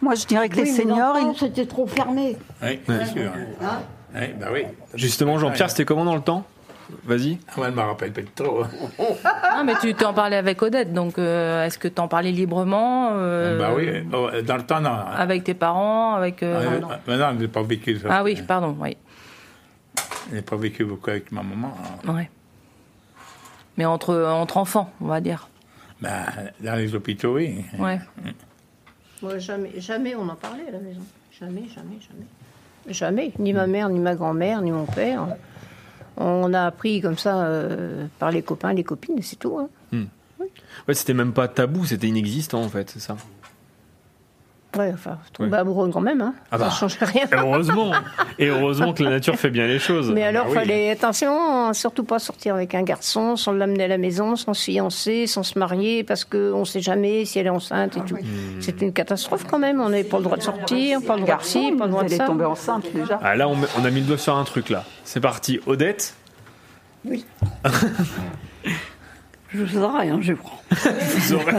Moi, 0.02 0.16
je 0.16 0.26
dirais 0.26 0.50
que 0.50 0.58
Oui, 0.58 0.66
les 0.66 0.72
seniors, 0.72 1.18
ils- 1.20 1.38
c'était 1.38 1.66
trop 1.66 1.88
fermé. 1.88 2.36
Oui, 2.62 2.80
bien 2.88 3.06
sûr. 3.06 3.32
Hein 3.62 3.80
Oui, 4.14 4.28
bah 4.40 4.48
oui. 4.54 4.66
Justement, 4.94 5.38
Jean-Pierre, 5.40 5.70
c'était 5.70 5.86
comment 5.86 6.06
dans 6.06 6.16
le 6.16 6.22
temps? 6.22 6.44
Vas-y. 7.04 7.38
Ah, 7.50 7.62
elle 7.66 7.74
me 7.74 7.82
rappelle 7.82 8.14
pas 8.14 8.22
trop. 8.36 8.64
Non, 9.58 9.64
mais 9.66 9.74
tu 9.82 9.94
t'en 9.96 10.14
parlais 10.14 10.36
avec 10.38 10.62
Odette, 10.62 10.94
donc 10.94 11.18
euh, 11.18 11.66
est-ce 11.66 11.78
que 11.80 11.88
t'en 11.88 12.08
parlais 12.08 12.32
librement 12.32 13.10
euh, 13.14 13.58
Bah 13.58 13.72
oui, 13.76 14.44
dans 14.44 14.56
le 14.58 14.64
temps, 14.64 14.80
non. 14.80 14.92
Avec 14.92 15.44
tes 15.44 15.54
parents, 15.56 16.14
avec. 16.16 16.44
euh, 16.44 16.62
Euh, 16.62 16.80
non. 16.80 16.88
non, 17.18 17.34
je 17.34 17.42
n'ai 17.42 17.48
pas 17.48 17.64
vécu 17.64 17.98
ça. 18.00 18.08
Ah 18.12 18.24
oui, 18.24 18.36
pardon, 18.48 18.76
oui. 18.80 18.96
Je 20.30 20.36
n'ai 20.36 20.42
pas 20.44 20.56
vécu 20.58 20.86
beaucoup 20.86 21.10
avec 21.10 21.32
ma 21.32 21.42
maman. 21.42 21.74
hein. 22.08 22.14
Ouais. 22.14 22.30
Mais 23.78 23.86
entre, 23.86 24.16
entre 24.16 24.58
enfants, 24.58 24.92
on 25.02 25.06
va 25.08 25.22
dire. 25.22 25.48
Bah, 26.02 26.26
dans 26.62 26.76
les 26.76 26.94
hôpitaux, 26.94 27.36
oui. 27.36 27.66
Ouais. 27.80 28.00
Moi, 29.24 29.40
jamais, 29.40 29.72
jamais 29.78 30.16
on 30.16 30.28
en 30.30 30.36
parlait 30.36 30.68
à 30.68 30.72
la 30.72 30.80
maison. 30.80 31.02
Jamais, 31.40 31.64
jamais, 31.74 31.98
jamais. 32.00 32.26
Jamais. 32.94 33.32
Ni 33.40 33.54
ma 33.54 33.66
mère, 33.68 33.90
ni 33.90 34.00
ma 34.00 34.14
grand-mère, 34.16 34.62
ni 34.62 34.72
mon 34.72 34.86
père. 34.86 35.26
On 36.18 36.54
a 36.54 36.66
appris 36.66 37.00
comme 37.02 37.18
ça 37.18 37.44
euh, 37.46 38.08
par 38.20 38.32
les 38.32 38.42
copains, 38.42 38.74
les 38.74 38.84
copines, 38.84 39.22
c'est 39.22 39.38
tout. 39.38 39.58
hein. 39.60 39.70
Ouais, 40.88 40.94
c'était 40.94 41.14
même 41.14 41.34
pas 41.34 41.48
tabou, 41.48 41.86
c'était 41.86 42.08
inexistant 42.08 42.62
en 42.62 42.70
fait, 42.70 42.90
c'est 42.92 43.00
ça. 43.00 43.18
Ouais, 44.78 44.92
enfin, 44.94 45.18
tomber 45.34 45.50
Ouais. 45.52 45.58
amoureux 45.58 45.90
quand 45.92 46.02
même. 46.02 46.22
Hein. 46.22 46.34
Ah 46.52 46.58
bah. 46.58 46.70
Ça 46.70 46.76
change 46.88 46.98
rien. 47.02 47.24
Et 47.32 47.36
heureusement 47.36 47.92
Et 48.38 48.48
heureusement 48.48 48.94
que 48.94 49.02
la 49.04 49.10
nature 49.10 49.36
fait 49.36 49.50
bien 49.50 49.66
les 49.66 49.80
choses. 49.80 50.12
Mais 50.12 50.24
alors, 50.24 50.46
bah 50.46 50.52
oui. 50.54 50.58
fallait 50.60 50.92
attention, 50.92 51.74
surtout 51.74 52.04
pas 52.04 52.20
sortir 52.20 52.56
avec 52.56 52.76
un 52.76 52.84
garçon 52.84 53.36
sans 53.36 53.54
l'amener 53.54 53.86
à 53.86 53.88
la 53.88 53.98
maison, 53.98 54.36
sans 54.36 54.54
se 54.54 54.64
fiancer, 54.66 55.26
sans 55.28 55.44
se 55.44 55.58
marier, 55.58 56.04
parce 56.04 56.26
qu'on 56.26 56.60
ne 56.60 56.66
sait 56.66 56.82
jamais 56.82 57.26
si 57.26 57.40
elle 57.40 57.48
est 57.48 57.50
enceinte 57.50 57.98
et 57.98 58.02
tout. 58.02 58.18
C'est 58.60 58.82
une 58.82 58.94
catastrophe 58.94 59.46
quand 59.50 59.60
même. 59.60 59.82
On 59.82 59.90
n'a 59.90 60.04
pas 60.04 60.18
le 60.18 60.24
droit 60.24 60.38
de 60.38 60.44
sortir, 60.44 61.02
pas 61.02 61.16
le 61.16 61.22
droit 61.24 61.38
de 61.38 61.44
ci, 61.44 61.72
pas 61.78 61.86
le 61.86 61.92
droit 61.92 62.04
de 62.04 62.08
elle 62.08 62.14
est 62.14 62.18
ça. 62.18 62.26
tombée 62.26 62.46
enceinte 62.46 62.86
déjà. 62.94 63.20
Ah 63.24 63.36
là, 63.36 63.48
on, 63.48 63.56
met- 63.56 63.68
on 63.82 63.86
a 63.86 63.90
mis 63.90 64.02
le 64.02 64.06
doigt 64.08 64.18
sur 64.18 64.36
un 64.36 64.44
truc 64.44 64.70
là. 64.70 64.84
C'est 65.04 65.22
parti. 65.22 65.60
Odette? 65.66 66.14
Je 69.50 69.66
sais 69.66 69.78
rien, 69.80 70.20
je 70.22 70.34
crois. 70.34 70.60
vous 70.92 71.34
aurez- 71.34 71.54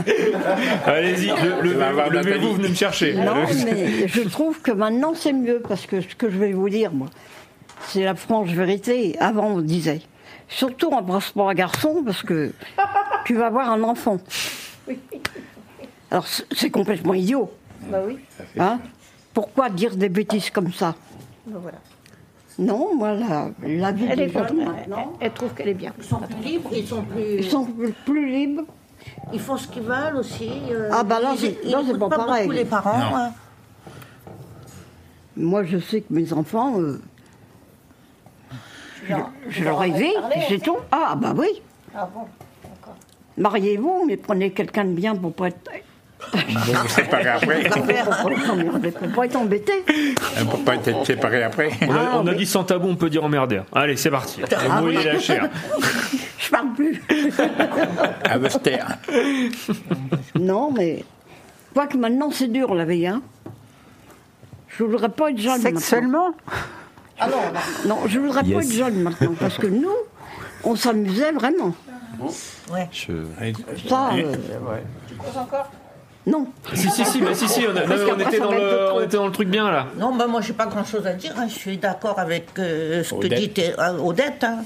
Allez-y, 0.85 1.29
le- 1.29 1.63
le- 1.63 1.73
levez-vous, 1.73 2.11
Nathalie. 2.13 2.55
venez 2.55 2.69
me 2.69 2.75
chercher. 2.75 3.15
Non, 3.15 3.35
mais 3.65 4.07
je 4.09 4.21
trouve 4.29 4.61
que 4.61 4.71
maintenant 4.73 5.15
c'est 5.15 5.33
mieux 5.33 5.61
parce 5.67 5.87
que 5.87 6.01
ce 6.03 6.15
que 6.15 6.29
je 6.31 6.37
vais 6.39 6.53
vous 6.53 6.69
dire, 6.69 6.93
moi, 6.93 7.09
c'est 7.87 8.05
la 8.05 8.15
franche 8.15 8.51
vérité. 8.51 9.17
Avant, 9.21 9.47
on 9.49 9.61
disait 9.61 10.03
surtout 10.51 10.89
embrasse 10.91 11.31
pas 11.31 11.51
un 11.51 11.55
garçon 11.55 12.03
parce 12.05 12.23
que 12.23 12.53
tu 13.25 13.35
vas 13.35 13.47
avoir 13.47 13.71
un 13.71 13.83
enfant. 13.83 14.19
Alors 16.11 16.27
c'est 16.27 16.45
c'est 16.53 16.71
complètement 16.71 17.15
idiot. 17.15 17.51
Bah 17.91 18.01
oui. 18.07 18.19
Hein? 18.59 18.81
Pourquoi 19.35 19.69
dire 19.71 19.95
des 19.97 20.09
bêtises 20.09 20.51
comme 20.51 20.73
ça? 20.73 20.95
Bah 21.47 21.59
voilà. 21.63 21.79
Non, 22.59 22.95
moi, 22.97 23.15
la, 23.15 23.51
la 23.63 23.93
vie 23.93 24.07
Elle, 24.11 24.21
est 24.21 24.27
des 24.27 24.33
jeunes, 24.33 24.47
contente. 24.49 24.67
maintenant, 24.67 25.13
elle 25.21 25.33
trouve 25.33 25.55
qu'elle 25.55 25.69
est 25.69 25.75
bien. 25.75 25.93
Ils 25.99 26.05
sont 26.05 26.19
plus 26.19 26.43
libres, 26.43 26.71
ils 26.75 26.87
sont 26.87 27.03
plus. 27.03 27.23
ils 27.39 27.45
sont 27.51 27.67
plus 28.05 28.29
libres. 28.31 28.63
Ils 29.33 29.39
font 29.41 29.57
ce 29.57 29.69
qu'ils 29.69 29.83
veulent 29.83 30.17
aussi. 30.17 30.51
euh, 30.71 30.91
Ah, 30.93 31.05
bah 31.05 31.21
là, 31.21 31.35
c'est- 31.37 31.57
ils 31.65 31.71
là, 31.71 31.81
c'est 31.85 31.95
écoutent 31.95 32.11
pas 32.11 32.17
pareil. 32.17 32.43
beaucoup 32.49 32.57
les 32.59 32.65
parents. 32.65 32.99
Non. 32.99 33.17
hein. 33.17 33.33
Moi, 35.37 35.63
je 35.63 35.79
sais 35.79 36.01
que 36.01 36.13
mes 36.13 36.33
enfants, 36.33 36.81
euh, 36.81 37.01
je, 39.07 39.15
je 39.51 39.65
leur 39.65 39.83
ai 39.85 39.91
dit, 39.93 40.13
c'est 40.49 40.59
tout. 40.61 40.77
Ah, 40.91 41.15
bah 41.17 41.33
oui. 41.37 41.63
Ah 41.95 42.09
bon 42.13 42.23
Mariez-vous, 43.37 44.05
mais 44.07 44.17
prenez 44.17 44.51
quelqu'un 44.51 44.85
de 44.85 44.91
bien 44.93 45.15
pour 45.15 45.33
pas 45.33 45.47
être, 45.49 45.71
Vous 46.33 46.73
vous 46.73 46.89
séparez 46.89 47.29
après. 47.29 47.63
pour 47.71 47.85
pas 47.87 47.93
être 47.93 48.51
emmerdé, 48.51 48.91
pour 48.91 49.09
pas 49.13 49.25
être 49.27 49.37
embêté. 49.37 49.73
On 50.41 50.45
ne 50.45 50.51
peut 50.51 50.59
pas 50.65 50.75
être 50.75 51.07
séparé 51.07 51.43
après. 51.43 51.71
On 51.87 51.91
a, 51.95 51.99
Ah, 51.99 52.19
on 52.23 52.27
a 52.27 52.31
oui. 52.33 52.37
dit 52.39 52.47
sans 52.47 52.65
tabou, 52.65 52.89
on 52.89 52.97
peut 52.97 53.09
dire 53.11 53.25
emmerdé. 53.25 53.61
Allez, 53.73 53.97
c'est 53.97 54.11
parti. 54.11 54.41
Il 54.43 54.99
est 54.99 55.05
lâché. 55.05 55.39
hein. 55.39 55.51
Je 56.39 56.51
parle 56.51 56.73
plus. 56.75 57.03
À 58.29 58.39
Vester. 58.39 58.79
Non, 60.39 60.73
mais 60.73 61.05
quoique 61.75 61.97
maintenant 61.97 62.31
c'est 62.31 62.49
dur 62.49 62.75
la 62.75 62.85
vie, 62.85 63.07
hein. 63.07 63.23
Je 64.69 64.85
voudrais 64.85 65.09
pas 65.09 65.31
être 65.31 65.39
jeune 65.39 65.61
Sexuellement? 65.61 66.31
Maintenant. 67.21 67.37
Non, 67.87 67.99
je 68.07 68.19
voudrais 68.19 68.43
pas 68.43 68.63
être 68.63 68.73
jeune 68.73 69.03
maintenant, 69.03 69.35
parce 69.39 69.59
que 69.59 69.67
nous, 69.67 69.91
on 70.65 70.77
s'amusait 70.77 71.33
vraiment. 71.33 71.75
Je... 72.93 73.13
Ça, 73.89 74.11
euh, 74.15 74.35
non. 76.29 76.47
Si, 76.75 76.89
si, 76.91 77.05
si, 77.05 77.21
bah, 77.21 77.35
si, 77.35 77.49
si, 77.49 77.65
on, 77.67 77.77
a- 77.77 77.85
non, 77.87 77.97
on 78.17 78.21
était 78.21 78.39
dans 78.39 78.51
le, 78.53 78.93
on 78.93 79.01
était 79.03 79.17
dans 79.17 79.27
le 79.27 79.33
truc 79.33 79.49
bien 79.49 79.71
là. 79.71 79.87
Non, 79.97 80.15
ben 80.15 80.27
moi, 80.27 80.41
j'ai 80.41 80.53
pas 80.53 80.67
grand-chose 80.67 81.07
à 81.07 81.13
dire. 81.15 81.33
hein. 81.39 81.47
Je 81.49 81.55
suis 81.55 81.79
d'accord 81.79 82.19
avec 82.19 82.49
euh, 82.59 83.03
ce 83.03 83.15
que 83.15 83.27
dit 83.27 83.53
euh, 83.79 83.99
Odette. 83.99 84.45
hein. 84.45 84.59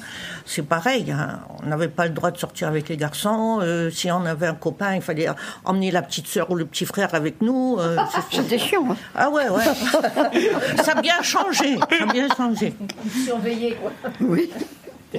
C'est 0.45 0.63
pareil. 0.67 1.11
hein. 1.13 1.41
On 1.63 1.69
n'avait 1.69 1.89
pas 1.89 2.05
le 2.07 2.11
droit 2.11 2.31
de 2.33 2.39
sortir 2.39 2.69
avec 2.69 2.89
les 2.89 2.97
garçons. 2.97 3.61
Euh, 3.63 3.91
si 3.91 4.11
on 4.11 4.25
avait 4.27 4.49
un 4.49 4.55
copain, 4.55 4.95
il 4.97 5.03
fallait 5.03 5.29
emmener 5.65 5.91
la 5.93 6.03
petite 6.03 6.27
sœur 6.27 6.51
ou 6.51 6.57
le 6.57 6.65
petit 6.65 6.85
frère 6.85 7.15
avec 7.15 7.41
nous. 7.43 7.77
euh, 7.79 7.97
c'est- 8.31 8.37
C'était 8.43 8.59
chiant. 8.59 8.85
hein. 8.91 8.97
ah 9.15 9.31
ouais, 9.31 9.49
ouais. 9.49 9.65
ça 10.85 10.93
a 10.97 11.01
bien 11.01 11.23
changé. 11.23 11.79
Ça 11.79 12.05
a 12.09 12.13
bien 12.13 12.29
changé. 12.37 12.75
Surveiller, 13.25 13.77
quoi. 13.81 13.93
Oui. 14.21 14.51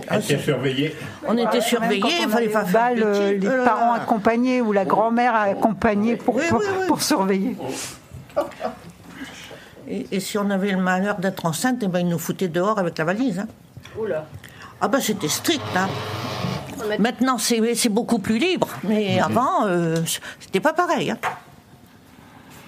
Elle 0.10 0.20
était 0.22 0.40
surveillée. 0.40 0.96
On 1.28 1.38
était 1.38 1.62
surveillés, 1.62 2.04
il 2.24 2.30
fallait 2.30 2.50
pas 2.50 2.66
faire 2.66 2.92
euh, 2.98 3.32
les 3.38 3.48
Oh 3.48 3.52
là 3.58 3.64
parents 3.64 3.96
là. 3.96 4.02
accompagnés 4.02 4.62
ou 4.62 4.72
la 4.72 4.86
grand-mère 4.86 5.36
accompagnée 5.36 6.16
pour, 6.16 6.36
Oui, 6.36 6.44
pour, 6.50 6.60
oui, 6.60 6.66
oui. 6.80 6.88
pour 6.88 7.02
surveiller. 7.02 7.56
Et, 9.88 10.08
et 10.12 10.20
si 10.20 10.38
on 10.38 10.50
avait 10.50 10.72
le 10.72 10.78
malheur 10.82 11.18
d'être 11.18 11.46
enceinte, 11.46 11.78
eh 11.82 11.88
ben, 11.88 12.00
ils 12.00 12.08
nous 12.08 12.18
foutaient 12.20 12.48
dehors 12.48 12.80
avec 12.80 12.98
la 12.98 13.04
valise. 13.06 13.40
hein. 13.40 13.48
Oula. 14.00 14.26
Ah 14.82 14.88
ben 14.88 15.00
c'était 15.00 15.28
strict. 15.28 15.62
hein. 15.76 15.88
Maintenant 17.00 17.38
c'est 17.38 17.90
beaucoup 17.90 18.20
plus 18.20 18.38
libre, 18.40 18.68
mais 18.84 19.20
avant 19.20 19.66
euh, 19.68 19.98
c'était 20.40 20.60
pas 20.60 20.74
pareil. 20.74 21.12
hein. 21.12 21.18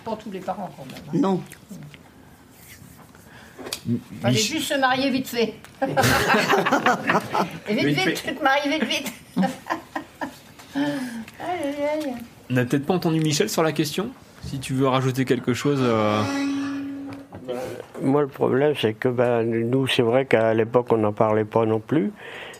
Pour 0.04 0.18
tous 0.20 0.30
les 0.32 0.40
parents, 0.40 0.70
quand 0.78 0.86
même. 0.86 1.02
hein. 1.08 1.12
Non. 1.20 1.42
Fallait 4.22 4.36
juste 4.38 4.74
se 4.74 4.80
marier 4.80 5.10
vite 5.12 5.28
fait. 5.28 5.54
Et 7.70 7.76
vite, 7.76 7.98
vite, 7.98 8.24
tu 8.26 8.34
te 8.36 8.44
maries 8.44 8.70
vite, 8.70 8.84
vite. 8.84 9.14
Aïe, 10.76 10.82
aïe, 11.40 12.06
aïe. 12.06 12.14
On 12.50 12.54
n'a 12.54 12.66
peut-être 12.66 12.86
pas 12.86 12.94
entendu 12.96 13.20
Michel 13.20 13.50
sur 13.50 13.64
la 13.64 13.72
question. 13.72 14.10
Si 14.46 14.60
tu 14.60 14.74
veux 14.74 14.88
rajouter 14.88 15.24
quelque 15.26 15.54
chose. 15.54 15.80
euh, 15.82 16.22
Moi, 18.02 18.22
le 18.22 18.28
problème, 18.28 18.74
c'est 18.80 18.94
que 18.94 19.08
ben, 19.08 19.44
nous, 19.44 19.88
c'est 19.88 20.02
vrai 20.02 20.26
qu'à 20.26 20.54
l'époque, 20.54 20.88
on 20.92 20.98
n'en 20.98 21.14
parlait 21.14 21.46
pas 21.46 21.66
non 21.66 21.80
plus. 21.80 22.12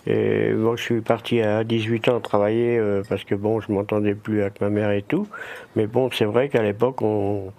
Et 0.08 0.52
moi, 0.52 0.76
je 0.76 0.84
suis 0.84 1.02
parti 1.02 1.42
à 1.42 1.64
18 1.64 2.10
ans 2.10 2.20
travailler 2.20 2.78
euh, 2.78 3.02
parce 3.10 3.24
que 3.24 3.34
bon, 3.34 3.60
je 3.60 3.72
m'entendais 3.72 4.14
plus 4.14 4.42
avec 4.42 4.62
ma 4.62 4.70
mère 4.70 4.92
et 4.92 5.02
tout. 5.02 5.28
Mais 5.76 5.88
bon, 5.88 6.10
c'est 6.12 6.26
vrai 6.26 6.50
qu'à 6.50 6.62
l'époque, 6.62 7.02
on... 7.02 7.52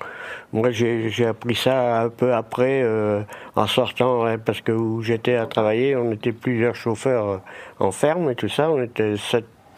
moi, 0.52 0.70
j'ai 0.70 1.10
j'ai 1.10 1.26
appris 1.26 1.56
ça 1.56 2.02
un 2.02 2.08
peu 2.08 2.32
après, 2.32 2.82
euh, 2.84 3.22
en 3.56 3.66
sortant, 3.66 4.24
hein, 4.24 4.38
parce 4.38 4.60
que 4.60 4.70
où 4.70 5.02
j'étais 5.02 5.34
à 5.34 5.46
travailler, 5.46 5.96
on 5.96 6.12
était 6.12 6.32
plusieurs 6.32 6.76
chauffeurs 6.76 7.28
euh, 7.28 7.38
en 7.80 7.90
ferme 7.90 8.30
et 8.30 8.36
tout 8.36 8.48
ça. 8.48 8.70
On 8.70 8.80
était 8.80 9.16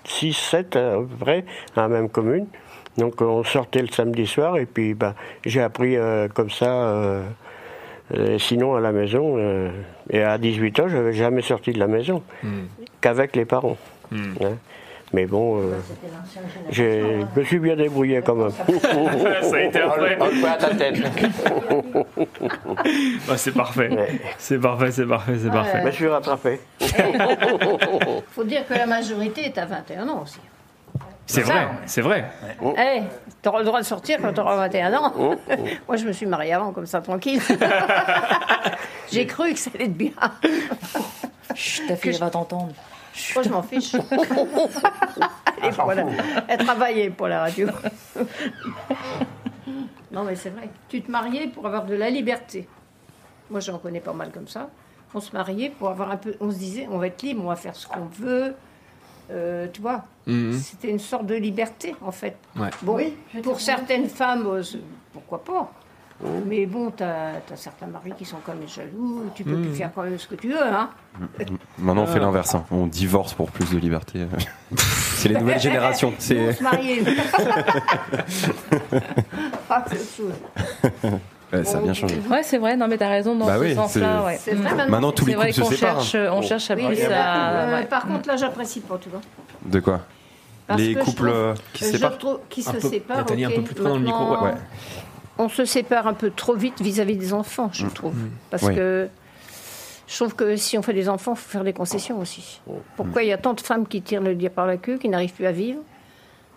6, 0.05 0.33
7 0.35 0.77
à 0.77 0.97
peu 0.99 1.07
près, 1.19 1.45
dans 1.75 1.83
la 1.83 1.89
même 1.89 2.11
commune. 2.11 2.47
Donc, 2.99 3.23
on 3.23 3.45
sortait 3.45 3.81
le 3.81 3.89
samedi 3.89 4.27
soir 4.27 4.59
et 4.59 4.67
puis 4.67 4.93
ben, 4.93 5.15
j'ai 5.47 5.63
appris 5.63 5.97
euh, 5.97 6.29
comme 6.29 6.51
ça. 6.51 7.23
Euh, 8.15 8.39
sinon, 8.39 8.75
à 8.75 8.81
la 8.81 8.93
maison, 8.93 9.35
euh, 9.37 9.71
et 10.11 10.23
à 10.23 10.39
18 10.39 10.81
ans, 10.81 10.89
je 10.89 10.97
n'avais 10.97 11.13
jamais 11.13 11.43
sorti 11.43 11.73
de 11.73 11.79
la 11.79 11.87
maison, 11.87 12.23
qu'avec 13.01 13.37
les 13.37 13.45
parents. 13.45 13.77
Hmm. 14.11 14.33
hein. 14.43 14.57
Mais 15.13 15.25
bon, 15.25 15.59
euh, 15.59 15.73
je 16.71 17.39
me 17.39 17.45
suis 17.45 17.59
bien 17.59 17.77
débrouillé 17.77 18.21
quand 18.21 18.35
même. 18.35 18.51
Ça 18.51 19.57
a 19.57 19.61
été 19.61 19.81
après. 19.81 20.19
On 20.21 20.27
le 20.27 20.33
fait 20.33 20.47
à 20.47 20.57
ta 20.57 20.75
tête. 20.75 20.97
C'est 23.37 23.55
parfait. 23.55 23.89
Ouais. 23.89 24.21
C'est 24.37 24.59
parfait, 24.59 24.93
c'est 24.93 25.07
parfait, 25.07 25.33
c'est 25.39 25.51
parfait. 25.51 25.79
Je 25.81 25.87
me 25.87 25.91
suis 25.93 26.09
rattrapé. 26.09 26.61
Faut 28.33 28.45
dire 28.45 28.67
que 28.67 28.75
la 28.75 28.87
majorité 28.87 29.47
est 29.47 29.57
à 29.57 29.65
21 29.65 30.09
ans 30.09 30.23
aussi. 30.23 30.41
C'est 31.31 31.43
vrai, 31.43 31.69
c'est 31.85 32.01
vrai. 32.01 32.25
Eh, 32.79 33.03
t'auras 33.43 33.59
le 33.59 33.65
droit 33.67 33.81
de 33.81 33.85
sortir 33.87 34.19
quand 34.21 34.33
t'auras 34.33 34.57
21 34.57 34.95
ans. 34.95 35.13
Moi, 35.87 35.97
je 35.97 36.07
me 36.07 36.13
suis 36.13 36.25
mariée 36.25 36.55
avant, 36.55 36.73
comme 36.73 36.87
ça, 36.87 37.03
tranquille. 37.03 37.41
J'ai 39.13 39.27
cru 39.27 39.53
que 39.53 39.59
ça 39.59 39.71
allait 39.75 39.85
être 39.85 39.97
bien. 39.97 40.13
Chut, 41.55 41.87
ta 41.87 41.97
fille 41.97 42.13
elle 42.15 42.19
va 42.21 42.31
t'entendre. 42.31 42.73
Moi, 43.35 43.43
je 43.45 43.49
m'en 43.51 43.63
fiche. 43.63 43.95
Elle, 45.63 45.75
pour 45.75 45.93
la- 45.93 46.05
Elle 46.47 46.59
travaillait 46.65 47.11
pour 47.11 47.27
la 47.29 47.41
radio. 47.41 47.69
Non, 50.13 50.25
mais 50.25 50.37
c'est 50.37 50.51
vrai. 50.51 50.71
Tu 50.89 51.03
te 51.03 51.11
mariais 51.11 51.49
pour 51.49 51.67
avoir 51.67 51.85
de 51.85 51.95
la 51.95 52.09
liberté. 52.11 52.69
Moi, 53.51 53.61
j'en 53.61 53.79
connais 53.79 54.01
pas 54.01 54.13
mal 54.13 54.31
comme 54.31 54.49
ça. 54.49 54.69
On 55.15 55.21
se 55.21 55.33
mariait 55.33 55.71
pour 55.71 55.89
avoir 55.91 56.11
un 56.11 56.17
peu. 56.17 56.37
On 56.41 56.51
se 56.51 56.57
disait, 56.59 56.87
on 56.91 56.99
va 56.99 57.09
être 57.09 57.21
libre, 57.23 57.43
on 57.45 57.49
va 57.49 57.57
faire 57.57 57.75
ce 57.77 57.87
qu'on 57.87 58.07
veut. 58.07 58.55
Euh, 59.31 59.67
tu 59.73 59.81
vois, 59.83 60.05
Mhm. 60.27 60.53
c'était 60.55 60.89
une 60.91 60.99
sorte 60.99 61.27
de 61.27 61.35
liberté, 61.35 61.95
en 62.03 62.13
fait. 62.13 62.37
Ouais. 62.57 62.71
Bon, 62.83 62.99
pour 63.43 63.61
certaines 63.61 64.09
femmes, 64.09 64.47
euh, 64.47 64.63
pourquoi 65.13 65.45
pas 65.45 65.71
Mais 66.47 66.67
bon, 66.67 66.91
t'as 66.91 67.35
as 67.53 67.57
certains 67.57 67.87
maris 67.87 68.13
qui 68.19 68.25
sont 68.25 68.39
quand 68.45 68.55
même 68.55 68.67
jaloux. 68.69 69.23
Tu 69.35 69.45
peux 69.45 69.55
plus 69.61 69.75
faire 69.75 69.91
quand 69.95 70.03
même 70.03 70.19
ce 70.19 70.27
que 70.27 70.35
tu 70.35 70.49
veux, 70.49 70.61
hein 70.63 70.91
Maintenant, 71.79 72.03
on 72.03 72.07
fait 72.07 72.19
l'inverse. 72.19 72.55
hein. 72.55 72.65
On 72.71 72.87
divorce 72.87 73.35
pour 73.35 73.51
plus 73.51 73.71
de 73.71 73.79
liberté. 73.79 74.27
c'est 74.77 75.29
les 75.29 75.39
nouvelles 75.39 75.61
générations. 75.61 76.13
C'est 76.19 76.59
ah. 79.71 79.85
Ouais, 81.53 81.65
ça 81.65 81.79
a 81.79 81.81
bien 81.81 81.95
changé. 81.95 82.17
Ouais, 82.31 82.43
c'est 82.43 82.59
vrai, 82.59 82.77
non 82.77 82.89
mais 82.89 82.97
t'as 82.99 83.09
raison 83.09 83.35
dans 83.37 83.47
Bah 83.47 83.57
ce 83.57 83.61
oui, 83.63 83.75
sens-là. 83.75 84.19
c'est- 84.21 84.25
Ouais. 84.27 84.39
C'est 84.41 84.55
vrai, 84.55 84.61
Mm. 84.61 84.77
maintenant, 84.77 84.91
Maintenant, 84.91 85.13
tous 85.13 85.27
les 85.27 85.33
C'est 85.33 85.37
vrai 85.37 85.47
couples 85.53 85.65
se 85.65 85.69
qu'on 85.71 85.77
séparent. 85.77 86.01
cherche, 86.03 86.33
on 86.33 86.43
cherche 86.43 86.71
à 86.71 86.75
Oui, 86.75 86.87
plus 86.87 87.03
à- 87.05 87.51
euh, 87.51 87.77
ouais. 87.81 87.87
Par 87.87 88.07
contre, 88.07 88.29
là, 88.29 88.37
j'apprécie 88.37 88.81
pas, 88.81 88.99
tu 89.01 89.09
vois. 89.09 89.21
De 89.65 89.81
quoi 89.81 90.01
Parce 90.67 90.81
Les 90.81 90.95
couples 90.95 91.29
trouve- 91.29 91.29
euh, 91.29 91.55
qui 91.73 91.85
se 91.85 91.93
séparent 91.93 92.13
Un 92.15 92.73
se 92.81 92.81
séparent. 92.89 93.17
Nathalie, 93.19 93.45
un 93.45 93.51
peu 93.51 93.63
plus 93.63 93.75
près 93.75 93.85
dans 93.85 93.97
le 93.97 94.03
micro, 94.03 94.25
maintenant, 94.31 94.45
ouais. 94.45 94.55
On 95.39 95.49
se 95.49 95.65
sépare 95.65 96.07
un 96.07 96.15
peu 96.15 96.31
trop 96.31 96.55
vite 96.55 96.81
vis-à-vis 96.83 97.17
des 97.17 97.33
enfants, 97.33 97.71
je 97.73 97.87
trouve. 97.87 98.15
Parce 98.51 98.65
Oui. 98.65 98.75
que 98.75 99.09
je 100.09 100.17
trouve 100.17 100.35
que 100.35 100.57
si 100.57 100.77
on 100.77 100.83
fait 100.83 100.93
des 100.93 101.09
enfants, 101.09 101.33
il 101.35 101.39
faut 101.39 101.49
faire 101.49 101.65
des 101.65 101.73
concessions 101.73 102.19
aussi. 102.19 102.61
Pourquoi 102.97 103.23
il 103.23 103.29
y 103.29 103.33
a 103.33 103.39
tant 103.39 103.55
de 103.55 103.61
femmes 103.61 103.87
qui 103.87 104.03
tirent 104.03 104.21
le 104.21 104.35
dire 104.35 104.51
par 104.51 104.67
la 104.67 104.77
queue, 104.79 104.99
qui 104.99 105.09
n'arrivent 105.09 105.33
plus 105.33 105.47
à 105.47 105.53
vivre 105.53 105.79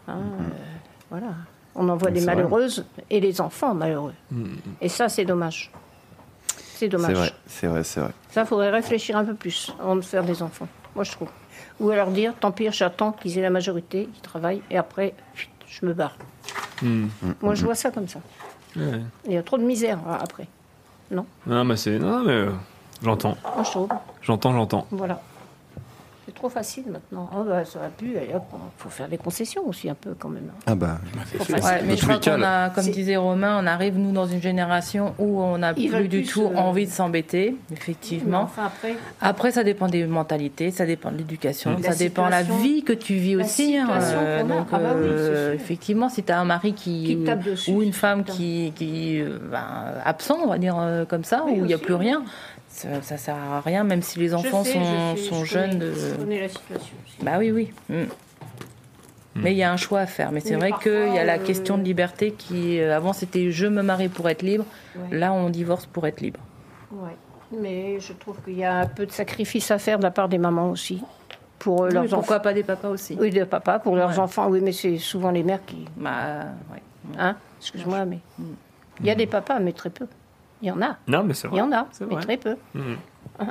Hein, 0.07 0.17
euh, 0.17 0.43
Voilà. 1.11 1.27
On 1.75 1.87
en 1.89 1.95
voit 1.95 2.07
Oui, 2.09 2.13
des 2.15 2.19
c'est 2.21 2.25
vrai. 2.25 2.35
malheureuses 2.35 2.85
et 3.09 3.19
les 3.19 3.39
enfants 3.41 3.73
malheureux. 3.73 4.13
Et 4.81 4.89
ça, 4.89 5.07
c'est 5.09 5.25
dommage. 5.25 5.71
C'est 6.47 6.85
C'est 6.85 6.89
dommage. 6.89 7.13
vrai, 7.15 7.31
c'est 7.47 7.67
vrai, 7.67 7.83
c'est 7.83 7.99
vrai. 8.01 8.11
Ça, 8.31 8.43
faudrait 8.45 8.71
réfléchir 8.71 9.15
un 9.17 9.23
peu 9.23 9.35
plus 9.35 9.73
avant 9.79 9.95
de 9.95 10.01
faire 10.01 10.23
des 10.23 10.41
enfants. 10.41 10.67
Moi, 10.95 11.03
je 11.03 11.11
trouve. 11.11 11.29
Ou 11.79 11.89
alors 11.91 12.09
dire, 12.09 12.33
tant 12.39 12.51
pis, 12.51 12.67
j'attends 12.71 13.11
qu'ils 13.11 13.37
aient 13.37 13.41
la 13.41 13.49
majorité, 13.49 14.07
qu'ils 14.11 14.21
travaillent, 14.21 14.61
et 14.69 14.77
après, 14.77 15.13
je 15.67 15.85
me 15.85 15.93
barre. 15.93 16.17
Hmm. 16.81 17.07
Moi, 17.41 17.55
je 17.55 17.63
vois 17.63 17.75
ça 17.75 17.91
comme 17.91 18.07
ça. 18.07 18.19
Ouais. 18.75 19.01
Il 19.25 19.33
y 19.33 19.37
a 19.37 19.43
trop 19.43 19.57
de 19.57 19.63
misère 19.63 19.99
euh, 20.07 20.13
après. 20.19 20.47
Non, 21.11 21.25
Non, 21.45 21.63
mais 21.63 21.77
c'est. 21.77 21.99
Non, 21.99 22.23
mais. 22.23 22.31
euh, 22.33 22.51
J'entends, 23.03 23.35
moi, 23.55 23.63
je 23.63 23.69
trouve. 23.71 23.89
j'entends, 24.21 24.53
j'entends. 24.53 24.87
Voilà. 24.91 25.21
C'est 26.27 26.35
trop 26.35 26.49
facile 26.49 26.83
maintenant. 26.87 27.27
Oh, 27.35 27.43
bah, 27.43 27.65
ça 27.65 27.79
va 27.79 27.87
plus, 27.87 28.15
hop, 28.33 28.43
faut 28.77 28.89
faire 28.89 29.07
des 29.07 29.17
concessions 29.17 29.67
aussi 29.67 29.89
un 29.89 29.95
peu 29.95 30.13
quand 30.17 30.29
même. 30.29 30.51
Ah 30.67 30.75
bah. 30.75 30.99
Ouais, 31.49 31.81
mais 31.83 31.97
je 31.97 32.03
crois 32.03 32.19
qu'on 32.19 32.43
a, 32.43 32.69
comme 32.69 32.85
disait 32.85 33.17
Romain, 33.17 33.59
on 33.61 33.65
arrive 33.65 33.97
nous 33.97 34.11
dans 34.11 34.27
une 34.27 34.41
génération 34.41 35.15
où 35.17 35.41
on 35.41 35.57
n'a 35.57 35.73
plus 35.73 36.07
du 36.07 36.23
tout 36.23 36.43
euh, 36.43 36.55
envie 36.55 36.85
de 36.85 36.91
s'embêter, 36.91 37.55
effectivement. 37.71 38.41
enfin, 38.43 38.65
après, 38.67 38.95
Après, 39.19 39.51
ça 39.51 39.63
dépend 39.63 39.87
des 39.87 40.05
mentalités, 40.05 40.69
ça 40.69 40.85
dépend 40.85 41.11
de 41.11 41.17
l'éducation, 41.17 41.75
ça 41.81 41.95
dépend 41.95 42.27
de 42.27 42.31
la 42.31 42.43
vie 42.43 42.83
que 42.83 42.93
tu 42.93 43.15
vis 43.15 43.35
aussi. 43.35 43.77
hein, 43.77 43.89
euh, 43.91 44.43
donc, 44.43 44.67
Ah 44.71 44.77
bah 44.77 44.93
oui, 44.95 45.07
euh, 45.07 45.53
effectivement, 45.55 46.07
si 46.09 46.21
tu 46.23 46.31
as 46.31 46.39
un 46.39 46.45
mari 46.45 46.73
qui, 46.73 47.03
Qui 47.03 47.17
te 47.17 47.25
tape 47.25 47.43
dessus, 47.43 47.71
ou 47.71 47.81
une 47.81 47.93
femme 47.93 48.23
qui, 48.23 48.71
qui 48.75 49.19
euh, 49.21 49.39
ben, 49.51 49.65
absent, 50.05 50.37
on 50.43 50.47
va 50.49 50.59
dire 50.59 50.75
euh, 50.79 51.03
comme 51.05 51.23
ça, 51.23 51.41
Oui, 51.47 51.53
où 51.53 51.55
il 51.55 51.63
n'y 51.63 51.73
a 51.73 51.79
plus 51.79 51.95
rien, 51.95 52.23
ça, 52.71 53.01
ça 53.01 53.17
sert 53.17 53.35
à 53.35 53.61
rien, 53.61 53.83
même 53.83 54.01
si 54.01 54.17
les 54.19 54.33
enfants 54.33 54.63
sais, 54.63 54.73
sont, 54.73 55.15
je 55.15 55.21
sais, 55.21 55.29
sont 55.29 55.45
je 55.45 55.53
jeunes. 55.53 55.71
connais- 55.71 55.85
de- 55.85 55.93
je 55.93 56.15
connais 56.15 56.39
la 56.41 56.49
situation 56.49 56.95
aussi. 57.05 57.17
Bah 57.23 57.33
oui, 57.37 57.51
oui. 57.51 57.71
Mm. 57.89 58.03
Mais 59.35 59.53
il 59.53 59.57
y 59.57 59.63
a 59.63 59.71
un 59.71 59.77
choix 59.77 59.99
à 60.01 60.07
faire. 60.07 60.31
Mais 60.31 60.39
c'est 60.41 60.55
vrai 60.55 60.71
qu'il 60.83 61.13
y 61.13 61.17
a 61.19 61.23
la 61.23 61.35
euh, 61.37 61.43
question 61.45 61.77
de 61.77 61.83
liberté 61.83 62.33
qui, 62.33 62.79
euh, 62.79 62.95
avant, 62.95 63.13
c'était 63.13 63.49
je 63.51 63.65
me 63.67 63.81
marie 63.81 64.09
pour 64.09 64.27
être 64.29 64.41
libre. 64.41 64.65
Ouais. 64.95 65.17
Là, 65.17 65.31
on 65.31 65.49
divorce 65.49 65.85
pour 65.85 66.05
être 66.05 66.19
libre. 66.21 66.39
Ouais. 66.91 67.15
Mais 67.57 67.99
je 67.99 68.11
trouve 68.13 68.41
qu'il 68.43 68.57
y 68.57 68.63
a 68.65 68.75
un 68.79 68.85
peu 68.87 69.05
de 69.05 69.11
sacrifice 69.11 69.71
à 69.71 69.77
faire 69.77 69.99
de 69.99 70.03
la 70.03 70.11
part 70.11 70.27
des 70.29 70.37
mamans 70.37 70.69
aussi. 70.69 71.01
Pour 71.59 71.83
euh, 71.83 71.87
Oui, 71.87 71.93
leurs 71.93 72.03
pourquoi 72.07 72.37
enfants. 72.37 72.43
pas 72.43 72.53
des 72.53 72.63
papas 72.63 72.89
aussi 72.89 73.15
Oui, 73.19 73.29
des 73.29 73.45
papas, 73.45 73.79
pour 73.79 73.95
leurs 73.95 74.09
Ouais. 74.11 74.19
enfants. 74.19 74.47
Oui, 74.49 74.59
mais 74.61 74.71
c'est 74.73 74.97
souvent 74.97 75.31
les 75.31 75.43
mères 75.43 75.63
qui. 75.65 75.85
Bah, 75.95 76.45
ouais. 76.73 76.81
Hein? 77.17 77.35
Excuse-moi, 77.59 78.03
mais. 78.05 78.19
Il 78.99 79.05
y 79.05 79.11
a 79.11 79.15
des 79.15 79.27
papas, 79.27 79.59
mais 79.59 79.71
très 79.71 79.89
peu. 79.89 80.07
Il 80.61 80.67
y 80.67 80.71
en 80.71 80.81
a. 80.81 80.97
Non, 81.07 81.23
mais 81.23 81.33
c'est 81.33 81.47
Il 81.47 81.51
vrai. 81.51 81.59
y 81.59 81.61
en 81.61 81.71
a, 81.71 81.87
mais 82.09 82.21
très 82.21 82.37
peu. 82.37 82.55
Mhm. 82.73 82.97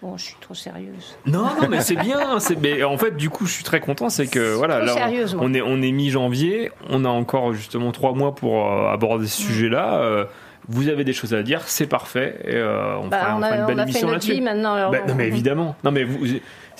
Bon, 0.00 0.16
je 0.16 0.22
suis 0.26 0.36
trop 0.40 0.54
sérieuse. 0.54 1.16
Non, 1.26 1.46
non, 1.60 1.68
mais 1.68 1.80
c'est 1.80 1.96
bien. 1.96 2.38
Mais 2.62 2.84
en 2.84 2.96
fait, 2.98 3.16
du 3.16 3.30
coup, 3.30 3.46
je 3.46 3.52
suis 3.52 3.64
très 3.64 3.80
content. 3.80 4.08
C'est 4.10 4.28
que 4.28 4.54
voilà, 4.54 4.78
là, 4.84 4.94
on- 5.34 5.38
on 5.46 5.54
est, 5.54 5.60
on 5.60 5.82
est 5.82 5.90
mi-janvier. 5.90 6.70
On 6.88 7.04
a 7.04 7.08
encore 7.08 7.52
justement 7.52 7.90
trois 7.90 8.12
mois 8.12 8.32
pour 8.32 8.64
euh, 8.64 8.92
aborder 8.92 9.26
ce 9.26 9.42
sujet-là. 9.42 9.94
Euh, 9.98 10.24
vous 10.68 10.88
avez 10.88 11.02
des 11.02 11.12
choses 11.12 11.34
à 11.34 11.42
dire, 11.42 11.62
c'est 11.66 11.88
parfait. 11.88 12.38
Et, 12.44 12.54
euh, 12.54 12.96
on 12.98 13.08
Bah, 13.08 13.18
fera, 13.18 13.34
on 13.34 13.38
on 13.38 13.42
fera 13.42 13.50
a, 13.50 13.56
une 13.56 13.62
on 13.64 13.66
belle 13.66 13.80
a 13.80 13.84
fait 13.86 13.90
émission 13.90 14.10
là-dessus. 14.12 14.40
maintenant. 14.40 14.74
alors 14.74 14.92
Bah, 14.92 14.98
non, 15.04 15.14
on- 15.14 15.16
mais 15.16 15.26
évidemment. 15.26 15.74
Non, 15.82 15.90
mais 15.90 16.04
vous. 16.04 16.26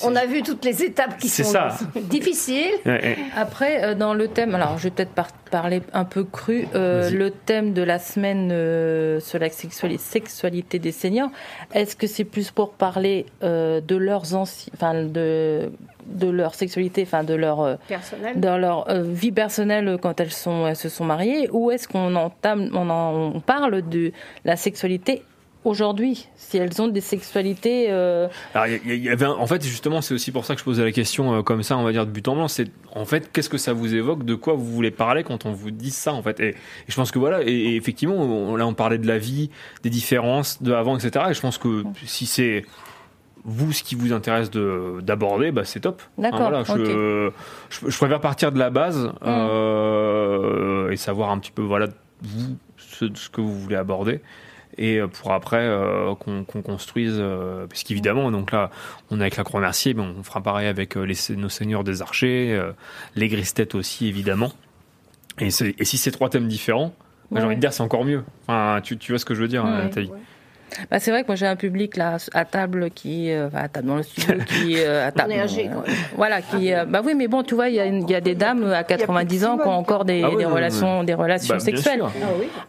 On 0.04 0.14
a 0.16 0.26
vu 0.26 0.42
toutes 0.42 0.64
les 0.64 0.82
étapes 0.82 1.18
qui 1.18 1.28
sont 1.28 1.44
ça. 1.44 1.76
difficiles. 1.96 2.70
Ouais, 2.86 2.92
ouais. 3.02 3.18
Après, 3.36 3.84
euh, 3.84 3.94
dans 3.94 4.14
le 4.14 4.28
thème, 4.28 4.54
alors 4.54 4.78
je 4.78 4.84
vais 4.84 4.90
peut-être 4.90 5.10
par- 5.12 5.32
parler 5.50 5.80
un 5.92 6.04
peu 6.04 6.24
cru, 6.24 6.66
euh, 6.74 7.10
le 7.10 7.30
thème 7.30 7.72
de 7.72 7.82
la 7.82 7.98
semaine 7.98 8.50
euh, 8.52 9.18
sur 9.20 9.38
la 9.38 9.48
sexuali- 9.48 9.98
sexualité 9.98 10.78
des 10.78 10.92
seniors, 10.92 11.30
est-ce 11.74 11.96
que 11.96 12.06
c'est 12.06 12.24
plus 12.24 12.50
pour 12.50 12.72
parler 12.72 13.26
euh, 13.42 13.80
de 13.80 13.96
leurs 13.96 14.34
anciens, 14.34 14.72
enfin 14.74 14.94
de, 15.04 15.70
de 16.06 16.28
leur 16.28 16.54
sexualité, 16.54 17.02
enfin 17.02 17.24
de 17.24 17.34
leur, 17.34 17.78
Personnel. 17.88 18.38
leur 18.40 18.90
euh, 18.90 19.02
vie 19.02 19.32
personnelle 19.32 19.98
quand 20.00 20.20
elles, 20.20 20.32
sont, 20.32 20.66
elles 20.66 20.76
se 20.76 20.88
sont 20.88 21.04
mariées, 21.04 21.48
ou 21.52 21.70
est-ce 21.70 21.88
qu'on 21.88 22.14
entame, 22.14 22.70
on, 22.74 22.88
en- 22.90 23.32
on 23.34 23.40
parle 23.40 23.82
de 23.88 24.12
la 24.44 24.56
sexualité 24.56 25.22
aujourd'hui, 25.68 26.26
si 26.36 26.56
elles 26.58 26.80
ont 26.82 26.88
des 26.88 27.00
sexualités 27.00 27.86
euh, 27.90 28.26
Alors, 28.54 28.66
y, 28.66 28.96
y 28.96 29.08
avait 29.10 29.24
un- 29.26 29.30
en 29.32 29.46
fait, 29.46 29.62
justement, 29.64 30.00
c'est 30.00 30.14
aussi 30.14 30.32
pour 30.32 30.44
ça 30.44 30.54
que 30.54 30.60
je 30.60 30.64
posais 30.64 30.82
la 30.84 30.90
question 30.92 31.34
euh, 31.38 31.42
comme 31.42 31.62
ça, 31.62 31.76
on 31.78 31.84
va 31.84 31.92
dire 31.92 32.06
de 32.06 32.10
but 32.10 32.26
en 32.28 32.34
blanc. 32.34 32.48
C'est 32.48 32.68
en 32.94 33.04
fait, 33.04 33.30
qu'est-ce 33.32 33.48
que 33.48 33.58
ça 33.58 33.72
vous 33.72 33.94
évoque 33.94 34.24
De 34.24 34.34
quoi 34.34 34.54
vous 34.54 34.64
voulez 34.66 34.90
parler 34.90 35.22
quand 35.22 35.46
on 35.46 35.52
vous 35.52 35.70
dit 35.70 35.90
ça, 35.90 36.12
en 36.12 36.22
fait? 36.22 36.40
Et, 36.40 36.48
et 36.48 36.54
je 36.88 36.96
pense 36.96 37.10
que 37.12 37.18
voilà, 37.18 37.42
et, 37.42 37.50
et 37.52 37.76
effectivement, 37.76 38.16
on- 38.16 38.56
là, 38.56 38.66
on 38.66 38.74
parlait 38.74 38.98
de 38.98 39.06
la 39.06 39.18
vie, 39.18 39.50
des 39.82 39.90
différences 39.90 40.62
de 40.62 40.72
avant, 40.72 40.96
etc. 40.98 41.26
Et 41.30 41.34
je 41.34 41.40
pense 41.40 41.58
que 41.58 41.84
si 42.04 42.26
c'est 42.26 42.64
vous 43.44 43.72
ce 43.72 43.82
qui 43.82 43.94
vous 43.94 44.12
intéresse 44.12 44.50
de- 44.50 45.00
d'aborder, 45.00 45.52
bah, 45.52 45.64
c'est 45.64 45.80
top. 45.80 46.02
D'accord, 46.18 46.40
voilà, 46.50 46.64
je, 46.64 47.30
je, 47.70 47.88
je 47.88 47.96
préfère 47.96 48.20
partir 48.20 48.52
de 48.52 48.58
la 48.58 48.68
base 48.68 49.10
euh, 49.22 50.90
et 50.90 50.96
savoir 50.96 51.30
un 51.30 51.38
petit 51.38 51.52
peu, 51.52 51.62
voilà, 51.62 51.86
vous, 52.22 52.56
ce, 52.76 53.06
ce 53.14 53.28
que 53.30 53.40
vous 53.40 53.58
voulez 53.58 53.76
aborder 53.76 54.20
et 54.78 54.98
euh, 54.98 55.08
pour 55.08 55.32
après 55.32 55.60
euh, 55.60 56.14
qu'on 56.14 56.62
construise 56.62 57.16
euh, 57.18 57.66
parce 57.66 57.82
qu'évidemment 57.82 58.30
donc 58.30 58.52
là 58.52 58.70
on 59.10 59.18
est 59.18 59.22
avec 59.22 59.36
la 59.36 59.44
croix 59.44 59.60
mercier 59.60 59.92
mais 59.94 60.02
on 60.02 60.22
fera 60.22 60.40
pareil 60.40 60.68
avec 60.68 60.96
euh, 60.96 61.02
les, 61.02 61.16
nos 61.36 61.48
seigneurs 61.48 61.84
des 61.84 62.00
archers 62.00 62.58
les 63.16 63.28
grises 63.28 63.54
têtes 63.54 63.74
aussi 63.74 64.06
évidemment. 64.06 64.52
Et, 65.40 65.50
si 65.50 65.98
c'est 65.98 66.10
trois 66.10 66.30
thèmes 66.30 66.48
différents 66.48 66.94
j'ai 67.30 67.42
envie 67.42 67.56
de 67.56 67.60
dire 67.60 67.72
c'est 67.72 67.82
encore 67.82 68.04
mieux. 68.04 68.24
Enfin 68.46 68.80
tu, 68.82 68.96
tu 68.96 69.12
vois 69.12 69.18
ce 69.18 69.24
que 69.24 69.34
je 69.34 69.42
veux 69.42 69.48
dire 69.48 69.64
Ouais. 69.64 69.70
Nathalie 69.70 70.10
Bah, 70.90 70.98
c'est 71.00 71.10
vrai 71.10 71.22
que 71.22 71.28
moi 71.28 71.36
j'ai 71.36 71.46
un 71.46 71.56
public 71.56 71.96
là 71.96 72.16
à 72.34 72.44
table 72.44 72.90
qui, 72.90 73.30
euh, 73.30 73.48
à 73.54 73.68
table 73.68 73.86
dans 73.88 73.96
le 73.96 74.02
studio 74.02 74.34
qui 74.46 74.76
euh, 74.78 75.06
à 75.08 75.12
table. 75.12 75.32
est 75.32 75.40
âgé, 75.40 75.68
euh, 75.68 75.72
quoi. 75.74 75.84
voilà, 76.16 76.40
qui, 76.42 76.72
euh, 76.72 76.84
bah 76.84 77.02
oui, 77.04 77.14
mais 77.16 77.26
bon, 77.28 77.42
tu 77.42 77.54
vois, 77.54 77.68
il 77.68 77.74
y, 77.74 77.80
a 77.80 77.86
une- 77.86 78.02
il 78.02 78.10
y 78.10 78.14
a 78.14 78.20
des 78.20 78.34
dames 78.34 78.64
à 78.72 78.84
90 78.84 79.44
ans 79.44 79.58
qui 79.58 79.66
ont 79.66 79.72
encore 79.72 80.04
des, 80.04 80.22
Ah 80.24 80.30
oui, 80.30 80.36
des 80.38 80.44
oui, 80.46 80.52
relations, 80.52 81.00
oui. 81.00 81.06
des 81.06 81.14
relations 81.14 81.54
Bah, 81.54 81.60
sexuelles. 81.60 81.98
sûr. 82.00 82.10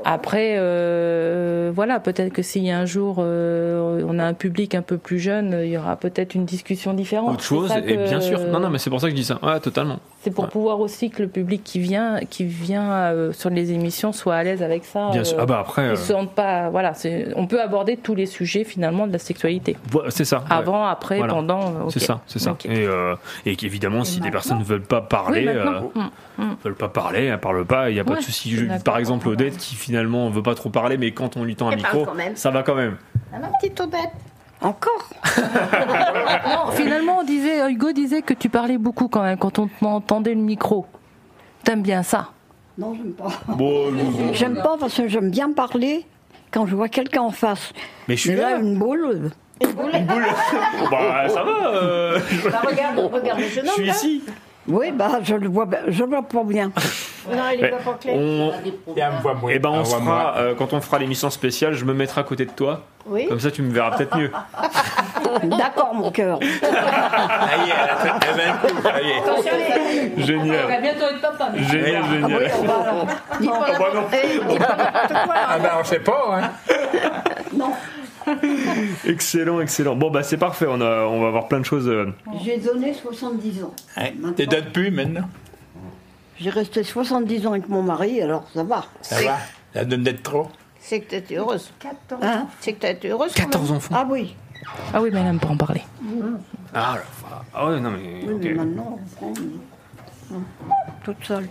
Après, 0.06 0.56
euh, 0.58 1.72
voilà, 1.74 2.00
peut-être 2.00 2.34
que 2.34 2.42
si 2.42 2.70
un 2.72 2.86
jour 2.86 3.18
euh, 3.20 4.04
on 4.08 4.20
a 4.20 4.24
un 4.24 4.34
public 4.34 4.76
un 4.76 4.82
peu 4.82 4.98
plus 4.98 5.20
jeune, 5.20 5.60
il 5.64 5.70
y 5.70 5.78
aura 5.78 5.96
peut-être 5.96 6.36
une 6.36 6.46
discussion 6.46 6.94
différente. 6.94 7.34
autre 7.34 7.44
chose 7.44 7.72
et 7.86 7.96
que- 7.96 8.04
bien 8.08 8.22
sûr 8.22 8.40
non 8.40 8.60
non 8.60 8.70
mais 8.70 8.78
c'est 8.78 8.90
pour 8.90 9.02
ça 9.02 9.08
que 9.08 9.12
je 9.12 9.16
dis 9.16 9.24
ça 9.26 9.40
ouais 9.44 9.60
totalement 9.60 10.00
C'est 10.22 10.32
pour 10.32 10.44
Ouais. 10.44 10.50
pouvoir 10.50 10.82
aussi 10.82 11.10
que 11.10 11.22
le 11.22 11.30
public 11.30 11.64
qui 11.64 11.80
vient, 11.80 12.20
qui 12.30 12.44
vient 12.44 12.92
euh, 12.92 13.32
sur 13.32 13.50
les 13.50 13.72
émissions 13.72 14.12
soit 14.12 14.36
à 14.36 14.44
l'aise 14.44 14.62
avec 14.62 14.84
ça. 14.84 15.10
bien 15.12 15.24
sûr 15.24 15.38
euh, 15.38 15.42
ah 15.44 15.46
bah 15.46 15.60
après 15.62 15.84
ils 15.86 15.90
euh, 15.92 15.96
se 15.96 16.12
sentent 16.12 16.34
pas, 16.36 16.70
voilà, 16.70 16.92
on 17.38 17.48
peut 17.48 17.62
aborder 17.62 17.96
tous 17.96 18.16
les 18.16 18.26
sujets 18.26 18.66
finalement 18.66 19.08
de 19.08 19.14
la 19.14 19.20
sexualité. 19.20 19.78
c'est 20.10 20.26
ça 20.26 20.40
ouais. 20.40 20.44
Avant, 20.50 20.86
après, 20.86 21.18
Voilà. 21.20 21.34
pendant. 21.34 21.62
euh, 21.62 21.90
c'est 21.90 22.00
ça 22.00 22.20
c'est 22.28 22.40
ça 22.40 22.58
et, 22.66 22.86
euh, 22.86 23.16
et 23.46 23.56
qu'évidemment 23.56 24.04
si 24.04 24.20
des 24.20 24.30
personnes 24.30 24.60
ne 24.60 24.64
veulent 24.66 24.82
pas 24.82 25.00
parler 25.02 25.48
Oui, 25.48 25.54
maintenant. 25.54 25.92
euh, 25.96 26.02
Mm, 26.38 26.44
mm. 26.44 26.56
veulent 26.64 26.76
pas 26.76 26.90
parler, 26.90 27.26
elle 27.26 27.40
parle 27.40 27.66
pas, 27.66 27.90
il 27.90 27.96
y 27.96 28.00
a 28.00 28.04
pas 28.04 28.12
Ouais, 28.14 28.20
de 28.20 28.24
souci. 28.24 28.58
Par 28.86 28.98
exemple, 28.98 29.28
Odette 29.30 29.58
qui 29.58 29.76
finalement 29.76 30.30
veut 30.30 30.44
pas 30.44 30.56
trop 30.56 30.70
parler, 30.70 30.98
mais 30.98 31.12
quand 31.12 31.36
on 31.38 31.44
lui 31.44 31.56
tend 31.56 31.68
un 31.68 31.72
Elle 31.72 31.78
micro, 31.78 32.06
quand 32.06 32.14
même. 32.14 32.36
ça 32.36 32.50
va 32.50 32.64
quand 32.64 32.76
même. 32.76 32.98
Ah, 33.34 33.40
ma 33.40 33.48
petite 33.60 33.80
Odette. 33.80 34.00
Encore 34.62 35.10
Non, 35.38 36.72
finalement, 36.72 37.20
on 37.20 37.24
disait, 37.24 37.70
Hugo 37.72 37.92
disait 37.94 38.22
que 38.22 38.34
tu 38.34 38.50
parlais 38.50 38.78
beaucoup 38.78 39.08
quand 39.08 39.24
même 39.24 39.38
quand 39.38 39.58
on 39.60 39.70
entendait 39.84 40.34
le 40.34 40.42
micro. 40.42 40.86
T'aimes 41.64 41.82
bien 41.82 42.04
ça 42.04 42.30
Non, 42.78 42.94
j'aime 42.96 43.14
pas. 43.14 43.32
Bon, 43.48 43.88
euh, 43.88 44.34
J'aime 44.34 44.56
pas 44.56 44.76
parce 44.80 44.96
que 44.96 45.08
j'aime 45.08 45.30
bien 45.32 45.52
parler 45.54 46.06
quand 46.52 46.66
je 46.66 46.76
vois 46.76 46.90
quelqu'un 46.90 47.22
en 47.22 47.32
face. 47.32 47.72
mais 48.08 48.16
je 48.18 48.22
suis 48.22 48.36
là, 48.36 48.52
là. 48.52 48.58
une 48.58 48.78
boule. 48.78 49.32
Une 49.62 49.72
boule. 49.74 49.92
bah, 50.92 51.30
ça 51.30 51.44
va. 51.44 51.68
euh, 51.74 52.20
Bah, 52.52 52.62
regarde, 52.66 53.00
regarde 53.00 53.40
le 53.40 53.48
jeune 53.48 53.66
je 53.66 53.72
suis 53.72 53.86
là. 53.86 53.94
ici. 53.94 54.24
Oui, 54.68 54.92
bah, 54.92 55.20
je 55.24 55.36
le 55.36 55.48
vois, 55.48 55.68
je 55.88 56.04
le 56.04 56.10
vois 56.10 56.24
pas 56.24 56.44
bien. 56.44 56.72
Non, 57.36 57.44
il 57.54 57.64
est 57.64 57.70
pas 57.70 57.78
on, 58.08 59.36
moins. 59.36 59.52
eh 59.52 59.60
ben, 59.60 59.70
on 59.70 59.86
se 59.86 59.96
fera, 59.96 60.36
euh, 60.38 60.56
quand 60.56 60.74
on 60.74 60.82
fera 60.82 61.00
l'émission 61.00 61.30
spéciale, 61.30 61.74
je 61.74 61.86
me 61.86 61.94
mettrai 61.94 62.22
à 62.22 62.24
côté 62.24 62.46
de 62.46 62.52
toi. 62.52 62.82
Oui. 63.06 63.28
Comme 63.28 63.40
ça, 63.40 63.50
tu 63.52 63.62
me 63.62 63.72
verras 63.74 63.92
peut-être 63.98 64.16
mieux. 64.18 64.32
D'accord, 65.58 65.94
mon 65.94 66.12
cœur. 66.12 66.40
Fait- 66.40 66.48
elle 70.18 70.18
va 70.18 70.26
Génial. 70.26 70.82
bientôt 70.82 71.06
être 71.06 71.22
papa. 71.22 71.50
Génial, 71.58 72.04
Ah 72.06 72.14
génial. 72.14 72.52
on 72.60 72.64
non. 73.46 74.04
Ah 75.34 75.58
ben 75.60 75.70
on 75.80 75.84
sait 75.84 76.00
pas, 76.00 76.40
hein. 76.42 76.52
Excellent, 79.08 79.62
excellent. 79.62 79.96
Bon, 79.96 80.12
bah, 80.12 80.24
c'est 80.24 80.38
parfait. 80.38 80.66
On, 80.70 80.82
a, 80.82 81.02
on 81.06 81.22
va 81.22 81.28
avoir 81.28 81.48
plein 81.48 81.60
de 81.60 81.66
choses. 81.66 81.88
euh, 81.88 82.14
J'ai 82.44 82.58
donné 82.58 82.94
70 82.94 83.64
ans. 83.64 83.74
T'es 84.36 84.46
donnes 84.46 84.66
plus 84.72 84.92
maintenant? 84.92 85.28
J'ai 86.40 86.50
resté 86.50 86.84
70 86.84 87.48
ans 87.48 87.52
avec 87.52 87.68
mon 87.70 87.82
mari, 87.84 88.22
alors 88.22 88.46
ça 88.54 88.64
va. 88.64 88.86
Ça 89.02 89.22
va 89.22 89.38
Ça 89.74 89.86
donne 89.86 90.04
d'être 90.04 90.24
trop. 90.24 90.48
C'est 90.80 91.02
que 91.02 91.16
t'es 91.18 91.36
heureuse. 91.36 91.72
Hein 92.22 92.48
C'est 92.62 92.74
que 92.74 92.80
t'es 92.88 93.08
heureuse. 93.10 93.34
quand 93.36 93.44
14 93.44 93.72
enfants. 93.74 93.96
ah 93.98 94.08
oui, 94.10 94.36
Ah 94.94 95.02
oui, 95.02 95.10
mais 95.12 95.20
elle 95.20 95.28
aime 95.28 95.40
pas 95.40 95.50
en 95.50 95.58
parler. 95.58 95.82
Ah, 96.74 96.96
la 96.96 97.02
fa- 97.02 97.44
ah 97.54 97.68
ouais, 97.68 97.80
non, 97.80 97.92
mais. 97.92 98.24
oui 98.26 98.34
ok. 98.34 98.40
mais 98.44 98.54
maintenant, 98.54 98.98
on 99.00 99.16
prend, 99.16 99.34
non, 100.32 100.42
toute 101.04 101.24
seule. 101.26 101.50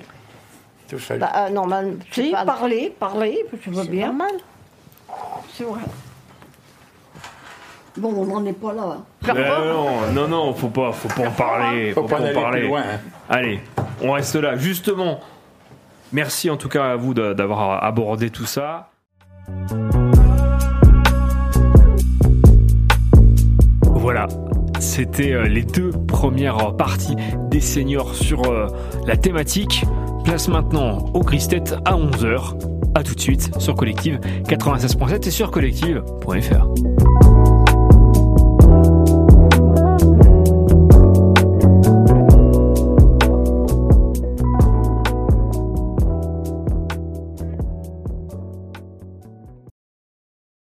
Tout 0.89 0.99
seul. 0.99 1.19
Bah, 1.19 1.33
euh, 1.37 1.51
normal, 1.51 1.97
c'est 2.11 2.25
Si, 2.25 2.31
pas- 2.33 2.45
parler, 2.47 2.95
parler, 2.99 3.45
je 3.63 3.71
veux 3.71 3.85
bien. 3.85 4.07
normal. 4.07 4.33
C'est 5.53 5.65
vrai. 5.65 5.81
Bon, 7.99 8.15
on 8.17 8.27
n'en 8.27 8.47
est 8.47 8.53
pas 8.53 8.73
là. 8.73 8.83
hein. 8.97 9.05
Euh, 9.37 10.13
non, 10.13 10.13
non, 10.13 10.29
non, 10.29 10.55
faut 10.55 10.69
pas, 10.69 10.93
faut 10.93 11.09
pas 11.09 11.29
en 11.29 11.33
parler. 11.33 11.93
Faut 11.93 12.05
pas 12.05 12.21
en 12.21 12.25
aller 12.25 12.33
parler. 12.35 12.61
plus 12.61 12.69
loin. 12.69 12.83
hein. 12.83 12.99
Allez, 13.29 13.61
on 14.03 14.13
reste 14.13 14.37
là. 14.37 14.57
Justement, 14.57 15.21
merci 16.13 16.51
en 16.51 16.57
tout 16.57 16.69
cas 16.69 16.93
à 16.93 16.97
vous 16.97 17.15
d'avoir 17.15 17.85
abordé 17.85 18.31
tout 18.31 18.47
ça. 18.47 18.91
Voilà, 23.83 24.27
c'était 24.81 25.33
euh, 25.33 25.45
les 25.45 25.63
deux 25.63 25.91
premières 25.91 26.77
parties 26.77 27.17
des 27.51 27.61
seniors 27.61 28.15
sur 28.15 28.51
euh, 28.51 28.67
la 29.07 29.17
thématique. 29.17 29.85
Place 30.25 30.49
maintenant 30.49 30.99
au 31.15 31.21
Christette 31.21 31.75
à 31.85 31.95
11h. 31.95 32.93
A 32.95 33.03
tout 33.03 33.15
de 33.15 33.21
suite 33.21 33.51
sur 33.59 33.75
Collective 33.75 34.19
96.7 34.45 35.27
et 35.27 35.31
sur 35.31 35.51
collective.fr. 35.51 36.98